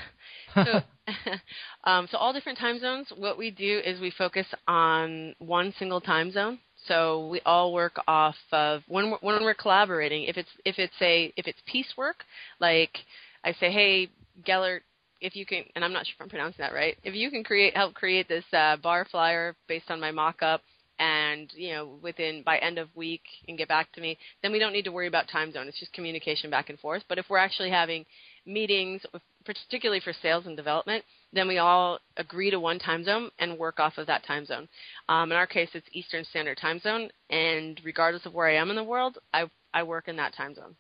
[0.55, 0.81] So,
[1.85, 3.13] um, so all different time zones.
[3.15, 6.59] What we do is we focus on one single time zone.
[6.89, 10.25] So we all work off of when we're, when we're collaborating.
[10.25, 12.25] If it's if it's a if it's piecework,
[12.61, 12.97] like
[13.45, 14.09] I say, hey
[14.45, 14.83] Gellert,
[15.21, 17.45] if you can, and I'm not sure if I'm pronouncing that right, if you can
[17.45, 20.63] create help create this uh, bar flyer based on my mock-up,
[20.99, 24.59] and you know within by end of week and get back to me, then we
[24.59, 25.69] don't need to worry about time zone.
[25.69, 27.03] It's just communication back and forth.
[27.09, 28.05] But if we're actually having
[28.47, 29.03] meetings,
[29.45, 33.79] particularly for sales and development, then we all agree to one time zone and work
[33.79, 34.69] off of that time zone.
[35.09, 38.71] Um, in our case, it's Eastern Standard Time Zone, and regardless of where I am
[38.71, 40.75] in the world, I I work in that time zone.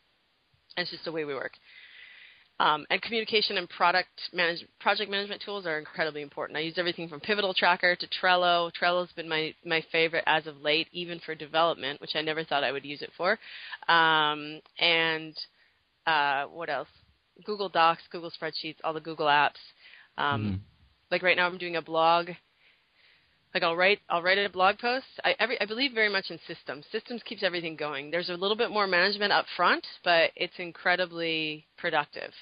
[0.76, 1.52] It's just the way we work.
[2.60, 6.56] Um, and communication and product manage, project management tools are incredibly important.
[6.56, 8.72] I use everything from Pivotal Tracker to Trello.
[8.72, 12.64] Trello's been my, my favorite as of late, even for development, which I never thought
[12.64, 13.38] I would use it for.
[13.86, 15.36] Um, and
[16.04, 16.88] uh, what else?
[17.44, 19.60] Google Docs, Google Spreadsheets, all the Google apps.
[20.18, 20.60] Um, Mhm.
[21.10, 22.28] Like right now, I'm doing a blog.
[23.54, 25.06] Like I'll write, I'll write a blog post.
[25.24, 26.84] I, every, I believe very much in systems.
[26.92, 28.10] Systems keeps everything going.
[28.10, 32.34] There's a little bit more management up front, but it's incredibly productive.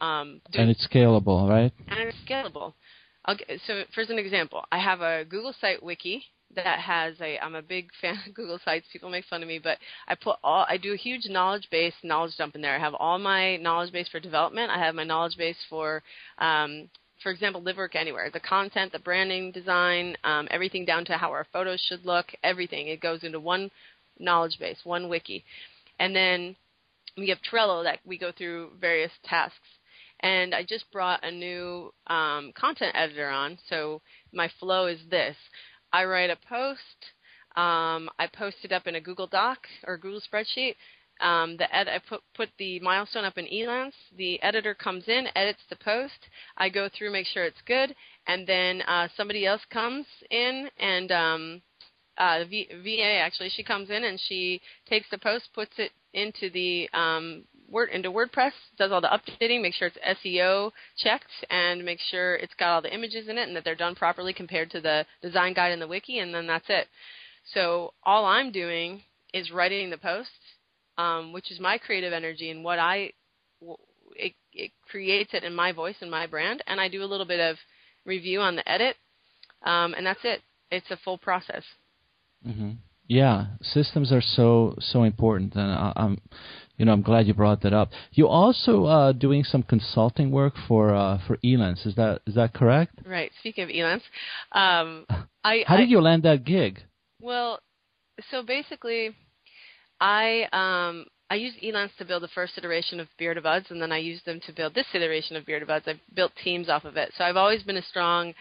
[0.00, 1.72] Um, doing- And it's scalable, right?
[1.88, 2.72] and it's scalable.
[3.26, 3.36] I'll,
[3.66, 6.24] so, for an example, I have a Google site wiki
[6.56, 7.38] that has a.
[7.38, 8.86] I'm a big fan of Google sites.
[8.92, 9.78] People make fun of me, but
[10.08, 10.66] I put all.
[10.68, 12.74] I do a huge knowledge base knowledge dump in there.
[12.74, 14.70] I have all my knowledge base for development.
[14.70, 16.02] I have my knowledge base for.
[16.38, 16.88] Um,
[17.22, 21.30] for example, Live Work Anywhere, the content, the branding, design, um, everything down to how
[21.30, 22.88] our photos should look, everything.
[22.88, 23.70] It goes into one
[24.18, 25.42] knowledge base, one wiki.
[25.98, 26.54] And then
[27.16, 29.56] we have Trello that we go through various tasks
[30.20, 33.58] and I just brought a new um, content editor on.
[33.68, 34.00] So
[34.32, 35.36] my flow is this:
[35.92, 36.80] I write a post,
[37.56, 40.74] um, I post it up in a Google Doc or Google spreadsheet.
[41.20, 43.94] Um, the ed- I put put the milestone up in Elance.
[44.16, 46.28] The editor comes in, edits the post.
[46.58, 47.94] I go through, make sure it's good,
[48.26, 51.62] and then uh, somebody else comes in and um,
[52.18, 56.50] uh, v- VA actually she comes in and she takes the post, puts it into
[56.50, 61.84] the um, Word into WordPress, does all the updating, make sure it's SEO checked, and
[61.84, 64.70] make sure it's got all the images in it and that they're done properly compared
[64.70, 66.86] to the design guide and the wiki, and then that's it.
[67.54, 69.02] So all I'm doing
[69.32, 70.32] is writing the posts,
[70.98, 73.12] um, which is my creative energy and what I
[74.14, 77.26] it, it creates it in my voice and my brand, and I do a little
[77.26, 77.56] bit of
[78.04, 78.96] review on the edit,
[79.64, 80.40] um, and that's it.
[80.70, 81.62] It's a full process.
[82.46, 82.72] Mm-hmm.
[83.08, 86.18] Yeah, systems are so so important, and I, am
[86.76, 87.90] you know, I'm glad you brought that up.
[88.12, 91.86] You're also uh, doing some consulting work for uh, for Elance.
[91.86, 93.00] Is that is that correct?
[93.06, 93.30] Right.
[93.40, 94.02] Speaking of Elance,
[94.52, 95.06] um,
[95.44, 96.80] I how I, did you land that gig?
[97.20, 97.60] Well,
[98.30, 99.10] so basically,
[100.00, 103.98] I um, I used Elance to build the first iteration of Beer2Buds, and then I
[103.98, 105.88] used them to build this iteration of Beer2Buds.
[105.88, 108.34] I've built teams off of it, so I've always been a strong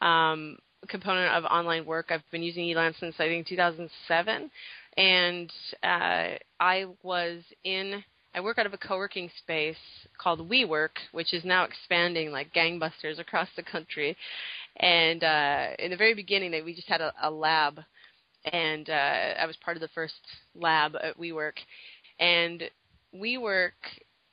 [0.00, 0.56] um,
[0.88, 2.06] component of online work.
[2.10, 4.50] I've been using Elance since I think 2007,
[4.96, 5.52] and
[5.82, 8.02] uh, I was in.
[8.34, 9.76] I work out of a co-working space
[10.16, 14.16] called WeWork, which is now expanding like gangbusters across the country.
[14.78, 17.80] And uh, in the very beginning, we just had a, a lab,
[18.50, 20.14] and uh, I was part of the first
[20.54, 21.58] lab at WeWork.
[22.18, 22.62] And
[23.14, 23.72] WeWork,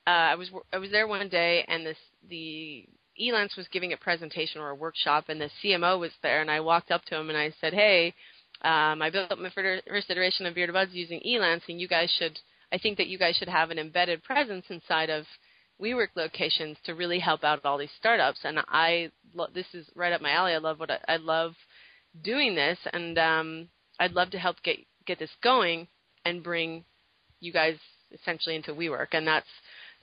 [0.06, 1.98] uh, I was I was there one day, and this
[2.28, 2.86] the
[3.20, 6.60] Elance was giving a presentation or a workshop, and the CMO was there, and I
[6.60, 8.14] walked up to him and I said, "Hey,
[8.62, 12.38] um, I built up my first iteration of Beer2Buds using Elance, and you guys should.
[12.72, 15.24] I think that you guys should have an embedded presence inside of
[15.80, 18.40] WeWork locations to really help out all these startups.
[18.44, 19.10] And I,
[19.54, 20.52] this is right up my alley.
[20.52, 21.54] I love what I, I love
[22.22, 23.68] doing this, and um,
[23.98, 25.88] I'd love to help get get this going
[26.24, 26.84] and bring
[27.40, 27.76] you guys
[28.12, 29.48] essentially into WeWork, and that's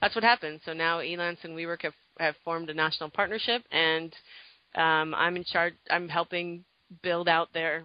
[0.01, 0.61] that's what happened.
[0.65, 4.13] So now Elance and WeWork have have formed a national partnership, and
[4.76, 5.74] um, I'm in charge.
[5.89, 6.63] I'm helping
[7.01, 7.84] build out their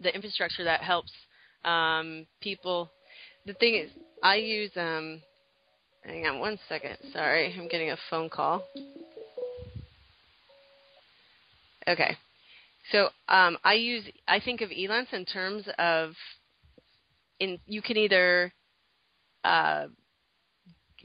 [0.00, 1.12] the infrastructure that helps
[1.64, 2.90] um, people.
[3.46, 3.90] The thing is,
[4.22, 4.70] I use.
[4.76, 5.22] Um,
[6.04, 6.96] hang on one second.
[7.12, 8.64] Sorry, I'm getting a phone call.
[11.86, 12.16] Okay,
[12.92, 14.04] so um, I use.
[14.26, 16.12] I think of Elance in terms of.
[17.40, 18.52] In you can either
[19.44, 19.86] uh,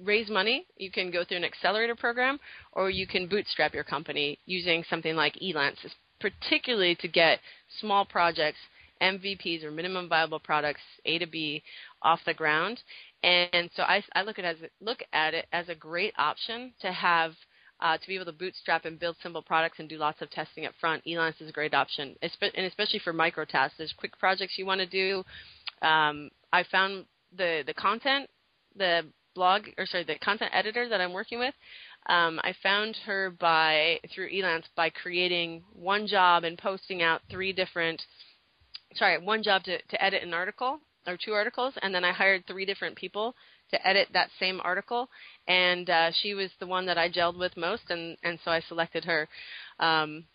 [0.02, 2.40] raise money, you can go through an accelerator program,
[2.72, 5.78] or you can bootstrap your company using something like Elance,
[6.20, 7.40] particularly to get
[7.80, 8.60] small projects,
[9.02, 11.62] MVPs or minimum viable products, A to B,
[12.02, 12.82] off the ground.
[13.24, 16.74] And so I, I look at it as look at it as a great option
[16.82, 17.34] to have
[17.80, 20.66] uh, to be able to bootstrap and build simple products and do lots of testing
[20.66, 21.04] up front.
[21.06, 23.76] Elance is a great option, and especially for micro tasks.
[23.78, 25.24] There's quick projects you want to do.
[25.86, 28.30] Um, I found the the content,
[28.76, 31.54] the blog or sorry, the content editor that I'm working with.
[32.08, 37.54] Um, I found her by through Elance by creating one job and posting out three
[37.54, 38.02] different
[38.96, 42.46] sorry one job to, to edit an article or two articles, and then I hired
[42.46, 43.36] three different people
[43.72, 45.10] to edit that same article,
[45.48, 48.62] and uh, she was the one that I gelled with most, and and so I
[48.62, 49.28] selected her.
[49.80, 50.26] Um,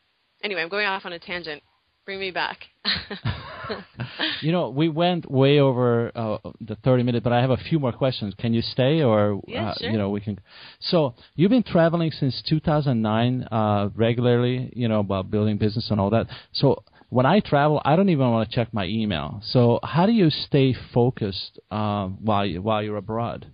[0.43, 1.63] anyway, I'm going off on a tangent.
[2.05, 2.59] Bring me back.
[4.43, 7.79] you know, we went way over uh, the 30 minutes, but I have a few
[7.79, 8.35] more questions.
[8.39, 9.91] Can you stay, or yeah, uh, sure.
[9.91, 10.39] you know, we can.
[10.81, 16.11] So you've been traveling since 2009 uh, regularly, you know, about building business and all
[16.11, 16.27] that.
[16.53, 19.41] So when I travel, I don't even want to check my email.
[19.45, 23.47] So how do you stay focused uh, while you, while you're abroad?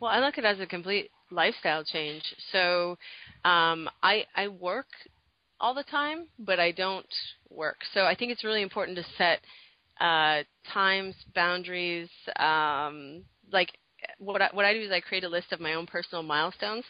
[0.00, 2.22] Well, I look at it as a complete lifestyle change.
[2.52, 2.98] So
[3.44, 4.86] um, I I work
[5.60, 7.06] all the time, but I don't
[7.56, 7.78] work.
[7.94, 9.40] So I think it's really important to set
[10.00, 10.42] uh,
[10.72, 12.08] times, boundaries.
[12.38, 13.70] Um, like
[14.18, 16.84] what I, what I do is I create a list of my own personal milestones,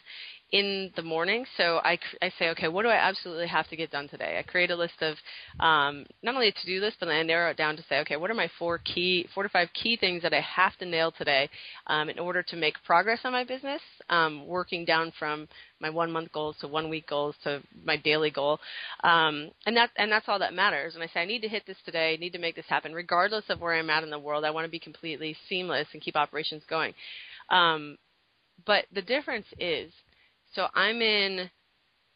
[0.51, 1.45] in the morning.
[1.57, 4.37] So I, I say, okay, what do I absolutely have to get done today?
[4.39, 5.15] I create a list of
[5.59, 8.31] um, not only a to-do list, but I narrow it down to say, okay, what
[8.31, 11.49] are my four key, four to five key things that I have to nail today
[11.87, 13.81] um, in order to make progress on my business?
[14.09, 15.47] Um, working down from
[15.79, 18.59] my one-month goals to one-week goals to my daily goal,
[19.03, 20.95] um, and that and that's all that matters.
[20.95, 22.13] And I say, I need to hit this today.
[22.13, 24.45] I need to make this happen, regardless of where I'm at in the world.
[24.45, 26.93] I want to be completely seamless and keep operations going.
[27.49, 27.97] Um,
[28.65, 29.91] but the difference is
[30.53, 31.49] so I'm in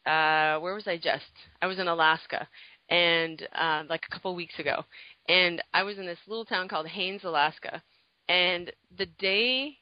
[0.06, 1.32] uh where was I just?
[1.62, 2.48] I was in Alaska
[2.90, 4.84] and uh like a couple weeks ago.
[5.30, 7.82] And I was in this little town called Haines, Alaska.
[8.28, 9.78] And the day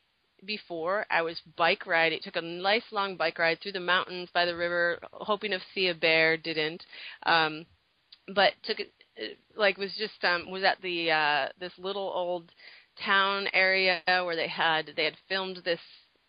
[0.46, 4.46] before I was bike riding took a nice long bike ride through the mountains by
[4.46, 6.84] the river, hoping to see a bear, didn't.
[7.24, 7.66] Um
[8.36, 8.92] but took it
[9.56, 12.52] like was just um was at the uh this little old
[13.06, 15.80] town area where they had they had filmed this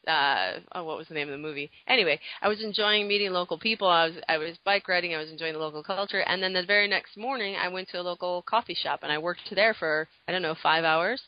[0.07, 1.71] uh oh what was the name of the movie?
[1.87, 3.89] Anyway i was enjoying meeting local people.
[3.89, 5.15] I was i was bike riding.
[5.15, 6.21] I was enjoying the local culture.
[6.21, 9.19] And then the very next morning i went to a local coffee shop and i
[9.19, 11.21] worked there for i don't know 5 hours.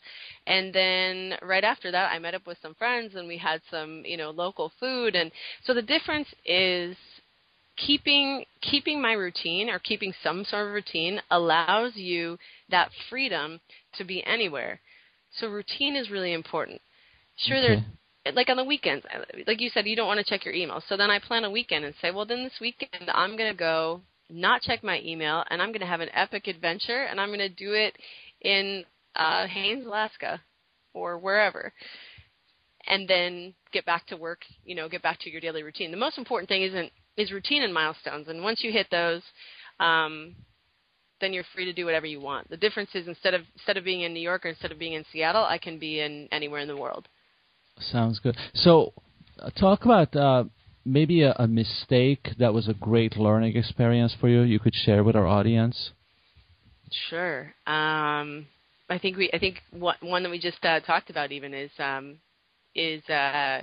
[0.46, 4.02] And then right after that i met up with some friends and we had some
[4.04, 5.14] you know local food.
[5.14, 5.30] And
[5.64, 6.96] so the difference is
[7.76, 12.38] keeping keeping my routine or keeping some sort of routine allows you
[12.70, 13.60] that freedom
[13.94, 14.80] to be anywhere.
[15.38, 16.80] So routine is really important.
[17.36, 17.66] Sure okay.
[17.66, 17.82] there's
[18.34, 19.04] like on the weekends,
[19.46, 20.82] like you said, you don't want to check your email.
[20.88, 23.58] So then I plan a weekend and say, well, then this weekend I'm going to
[23.58, 24.00] go
[24.30, 27.40] not check my email and I'm going to have an epic adventure and I'm going
[27.40, 27.96] to do it
[28.40, 28.84] in
[29.16, 30.40] uh, Haines, Alaska,
[30.94, 31.72] or wherever,
[32.86, 34.42] and then get back to work.
[34.64, 35.90] You know, get back to your daily routine.
[35.90, 39.22] The most important thing isn't is routine and milestones, and once you hit those,
[39.80, 40.34] um,
[41.20, 42.48] then you're free to do whatever you want.
[42.48, 44.94] The difference is instead of instead of being in New York or instead of being
[44.94, 47.08] in Seattle, I can be in anywhere in the world.
[47.78, 48.36] Sounds good.
[48.54, 48.92] So,
[49.38, 50.44] uh, talk about uh,
[50.84, 54.42] maybe a, a, mistake that was a great learning experience for you.
[54.42, 55.90] You could share with our audience.
[57.08, 57.54] Sure.
[57.66, 58.46] Um,
[58.88, 59.30] I think we.
[59.32, 62.18] I think what, one that we just uh, talked about even is um,
[62.74, 63.62] is uh,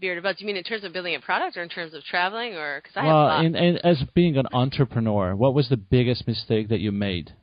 [0.00, 0.38] Beer2Buds.
[0.38, 2.80] Do you mean in terms of building a product, or in terms of traveling, or
[2.80, 3.52] because I well, have.
[3.52, 7.34] Well, as being an entrepreneur, what was the biggest mistake that you made?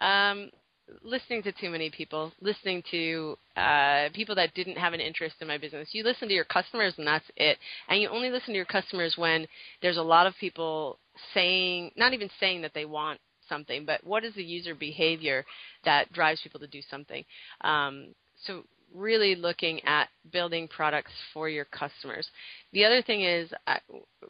[0.00, 0.50] Um,
[1.02, 5.48] listening to too many people, listening to uh, people that didn't have an interest in
[5.48, 5.88] my business.
[5.92, 7.58] You listen to your customers, and that's it.
[7.88, 9.46] And you only listen to your customers when
[9.82, 10.98] there's a lot of people
[11.32, 15.44] saying, not even saying that they want something, but what is the user behavior
[15.84, 17.24] that drives people to do something.
[17.60, 18.14] Um,
[18.46, 18.64] so
[18.94, 22.26] really looking at building products for your customers.
[22.72, 23.76] The other thing is, uh,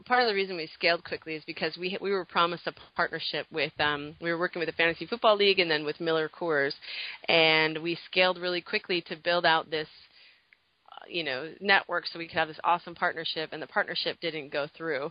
[0.06, 3.46] part of the reason we scaled quickly is because we we were promised a partnership
[3.52, 6.72] with um, we were working with the fantasy football league and then with Miller Coors,
[7.28, 9.88] and we scaled really quickly to build out this
[10.90, 14.52] uh, you know network so we could have this awesome partnership and the partnership didn't
[14.52, 15.10] go through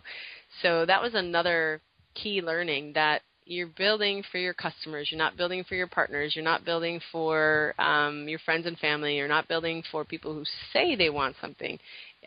[0.61, 1.81] so that was another
[2.15, 5.09] key learning that you're building for your customers.
[5.11, 6.33] You're not building for your partners.
[6.35, 9.17] You're not building for um, your friends and family.
[9.17, 11.79] You're not building for people who say they want something.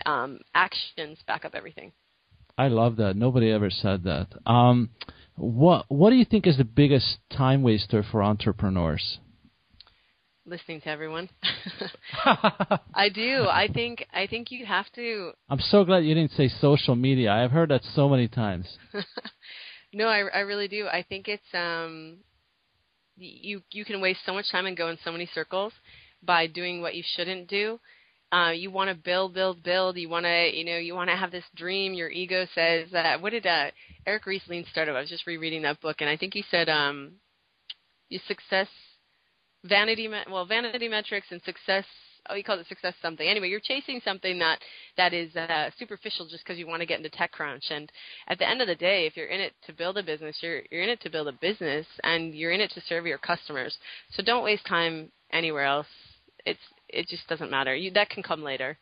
[0.04, 1.92] Um, actions back up everything.
[2.58, 3.16] I love that.
[3.16, 4.28] Nobody ever said that.
[4.46, 4.90] Um,
[5.36, 9.18] what What do you think is the biggest time waster for entrepreneurs?
[10.46, 11.28] Listening to everyone.
[12.94, 13.46] I do.
[13.50, 14.06] I think.
[14.12, 15.32] I think you have to.
[15.50, 17.32] I'm so glad you didn't say social media.
[17.32, 18.78] I've heard that so many times.
[19.92, 20.86] No, I, I really do.
[20.86, 22.18] I think it's um,
[23.16, 25.72] you you can waste so much time and go in so many circles
[26.22, 27.78] by doing what you shouldn't do.
[28.32, 29.96] Uh, you want to build, build, build.
[29.96, 31.94] You want to, you know, you want to have this dream.
[31.94, 33.70] Your ego says, uh, what did uh,
[34.04, 36.68] Eric Ries Lean start I was just rereading that book, and I think he said,
[36.68, 37.12] um,
[38.26, 38.68] success,
[39.64, 41.84] vanity, well, vanity metrics and success
[42.28, 43.26] oh, he calls it success something.
[43.26, 44.58] Anyway, you're chasing something that
[44.96, 47.70] that is uh, superficial just because you want to get into TechCrunch.
[47.70, 47.90] And
[48.28, 50.62] at the end of the day, if you're in it to build a business, you're
[50.70, 53.76] you're in it to build a business, and you're in it to serve your customers.
[54.12, 55.86] So don't waste time anywhere else.
[56.44, 57.74] It's it just doesn't matter.
[57.74, 58.78] You that can come later.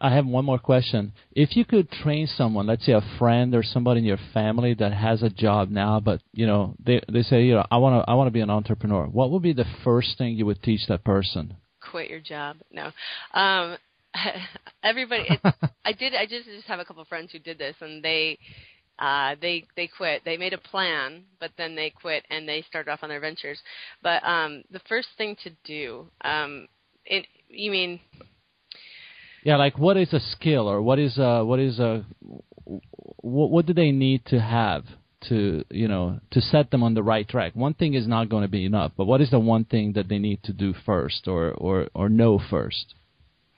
[0.00, 1.12] I have one more question.
[1.32, 4.92] If you could train someone, let's say a friend or somebody in your family that
[4.92, 8.10] has a job now, but you know they they say, you know, I want to
[8.10, 9.06] I want to be an entrepreneur.
[9.06, 11.56] What would be the first thing you would teach that person?
[11.92, 12.56] Quit your job.
[12.72, 12.90] No.
[13.34, 13.76] Um
[14.82, 15.40] everybody it,
[15.84, 18.38] I did I just just have a couple of friends who did this and they
[18.98, 20.22] uh they they quit.
[20.24, 23.60] They made a plan, but then they quit and they started off on their ventures.
[24.02, 26.66] But um the first thing to do um
[27.04, 28.00] it you mean
[29.44, 32.04] yeah, like what is a skill or what is a what is a
[32.64, 34.84] what, what do they need to have
[35.28, 37.54] to you know to set them on the right track.
[37.54, 40.08] One thing is not going to be enough, but what is the one thing that
[40.08, 42.94] they need to do first or or or know first?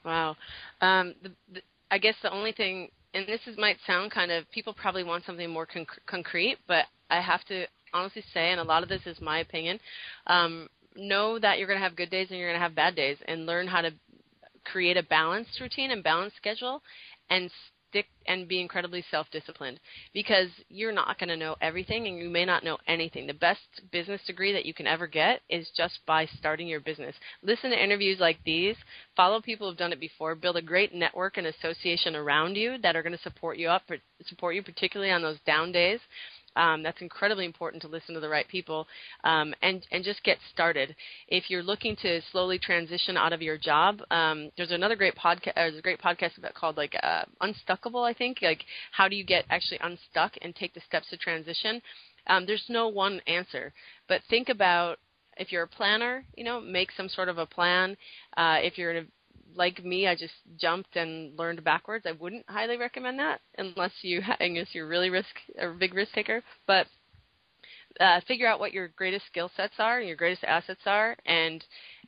[0.03, 0.35] Wow,
[0.81, 4.49] um, the, the, I guess the only thing, and this is, might sound kind of
[4.51, 8.63] people probably want something more conc- concrete, but I have to honestly say, and a
[8.63, 9.79] lot of this is my opinion.
[10.27, 12.95] Um, know that you're going to have good days and you're going to have bad
[12.95, 13.91] days, and learn how to
[14.63, 16.81] create a balanced routine and balanced schedule,
[17.29, 17.49] and
[17.95, 19.79] stick and be incredibly self-disciplined
[20.13, 23.25] because you're not going to know everything and you may not know anything.
[23.25, 27.15] The best business degree that you can ever get is just by starting your business.
[27.41, 28.75] Listen to interviews like these,
[29.15, 32.95] follow people who've done it before, build a great network and association around you that
[32.95, 33.83] are going to support you up
[34.27, 35.99] support you particularly on those down days
[36.55, 38.87] um, that's incredibly important to listen to the right people
[39.23, 40.95] um, and and just get started.
[41.27, 45.55] If you're looking to slowly transition out of your job, um, there's another great podcast.
[45.55, 48.39] There's a great podcast about called like uh, Unstuckable, I think.
[48.41, 51.81] Like how do you get actually unstuck and take the steps to transition?
[52.27, 53.73] Um, there's no one answer,
[54.07, 54.97] but think about
[55.37, 57.95] if you're a planner, you know, make some sort of a plan.
[58.37, 59.07] Uh, if you're in a
[59.55, 62.05] like me, I just jumped and learned backwards.
[62.07, 66.43] I wouldn't highly recommend that unless you, unless you're really risk a big risk taker.
[66.67, 66.87] But
[67.99, 71.63] uh, figure out what your greatest skill sets are and your greatest assets are, and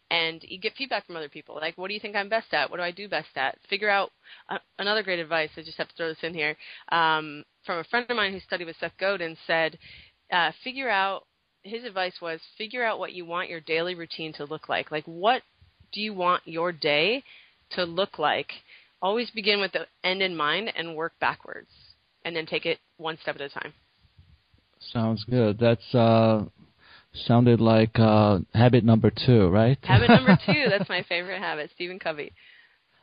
[0.09, 1.55] and you get feedback from other people.
[1.55, 2.69] Like, what do you think I'm best at?
[2.69, 3.57] What do I do best at?
[3.69, 4.11] Figure out
[4.49, 5.49] uh, another great advice.
[5.57, 6.55] I just have to throw this in here
[6.91, 9.77] um, from a friend of mine who studied with Seth Godin said,
[10.31, 11.23] uh, figure out.
[11.63, 14.89] His advice was figure out what you want your daily routine to look like.
[14.89, 15.41] Like, what
[15.91, 17.23] do you want your day
[17.71, 18.51] to look like?
[19.01, 21.69] Always begin with the end in mind and work backwards,
[22.25, 23.73] and then take it one step at a time.
[24.79, 25.59] Sounds good.
[25.59, 26.45] That's uh,
[27.13, 29.77] sounded like uh, habit number two, right?
[29.83, 30.65] Habit number two.
[30.69, 31.71] That's my favorite habit.
[31.75, 32.31] Stephen Covey.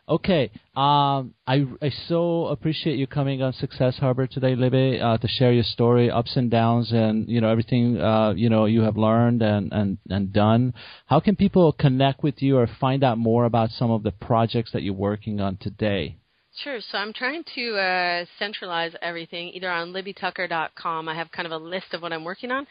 [0.07, 0.51] Okay.
[0.77, 5.53] Um, I, I so appreciate you coming on Success Harbor today, Libby, uh, to share
[5.53, 9.41] your story, ups and downs, and you know everything uh, you know you have learned
[9.41, 10.75] and, and, and done.
[11.07, 14.73] How can people connect with you or find out more about some of the projects
[14.73, 16.19] that you're working on today?
[16.63, 16.81] Sure.
[16.93, 21.09] So I'm trying to uh, centralize everything either on libbytucker.com.
[21.09, 22.67] I have kind of a list of what I'm working on,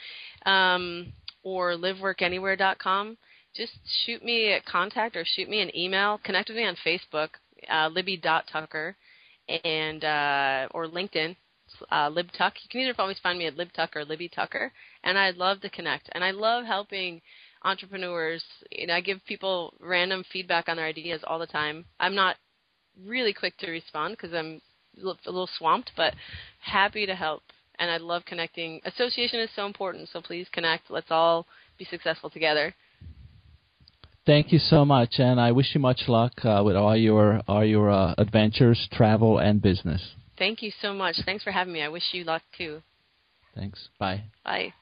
[0.45, 3.17] um, or liveworkanywhere.com.
[3.55, 3.73] Just
[4.05, 6.19] shoot me a contact or shoot me an email.
[6.23, 7.29] Connect with me on Facebook,
[7.69, 8.95] uh, libby.tucker,
[9.63, 11.35] and uh, or LinkedIn,
[11.91, 12.53] uh, libtuck.
[12.61, 14.71] You can either always find me at libtuck or Libby Tucker,
[15.03, 16.09] and I'd love to connect.
[16.13, 17.21] And I love helping
[17.63, 18.43] entrepreneurs.
[18.71, 21.85] You know, I give people random feedback on their ideas all the time.
[21.99, 22.37] I'm not
[23.05, 24.61] really quick to respond because I'm
[25.01, 26.13] a little swamped, but
[26.59, 27.43] happy to help.
[27.79, 28.81] And I love connecting.
[28.85, 30.91] Association is so important, so please connect.
[30.91, 31.47] Let's all
[31.77, 32.73] be successful together.
[34.25, 37.65] Thank you so much, and I wish you much luck uh, with all your all
[37.65, 40.01] your uh, adventures, travel, and business.
[40.37, 41.17] Thank you so much.
[41.25, 41.81] Thanks for having me.
[41.81, 42.81] I wish you luck too.
[43.55, 43.89] Thanks.
[43.99, 44.23] Bye.
[44.43, 44.73] Bye.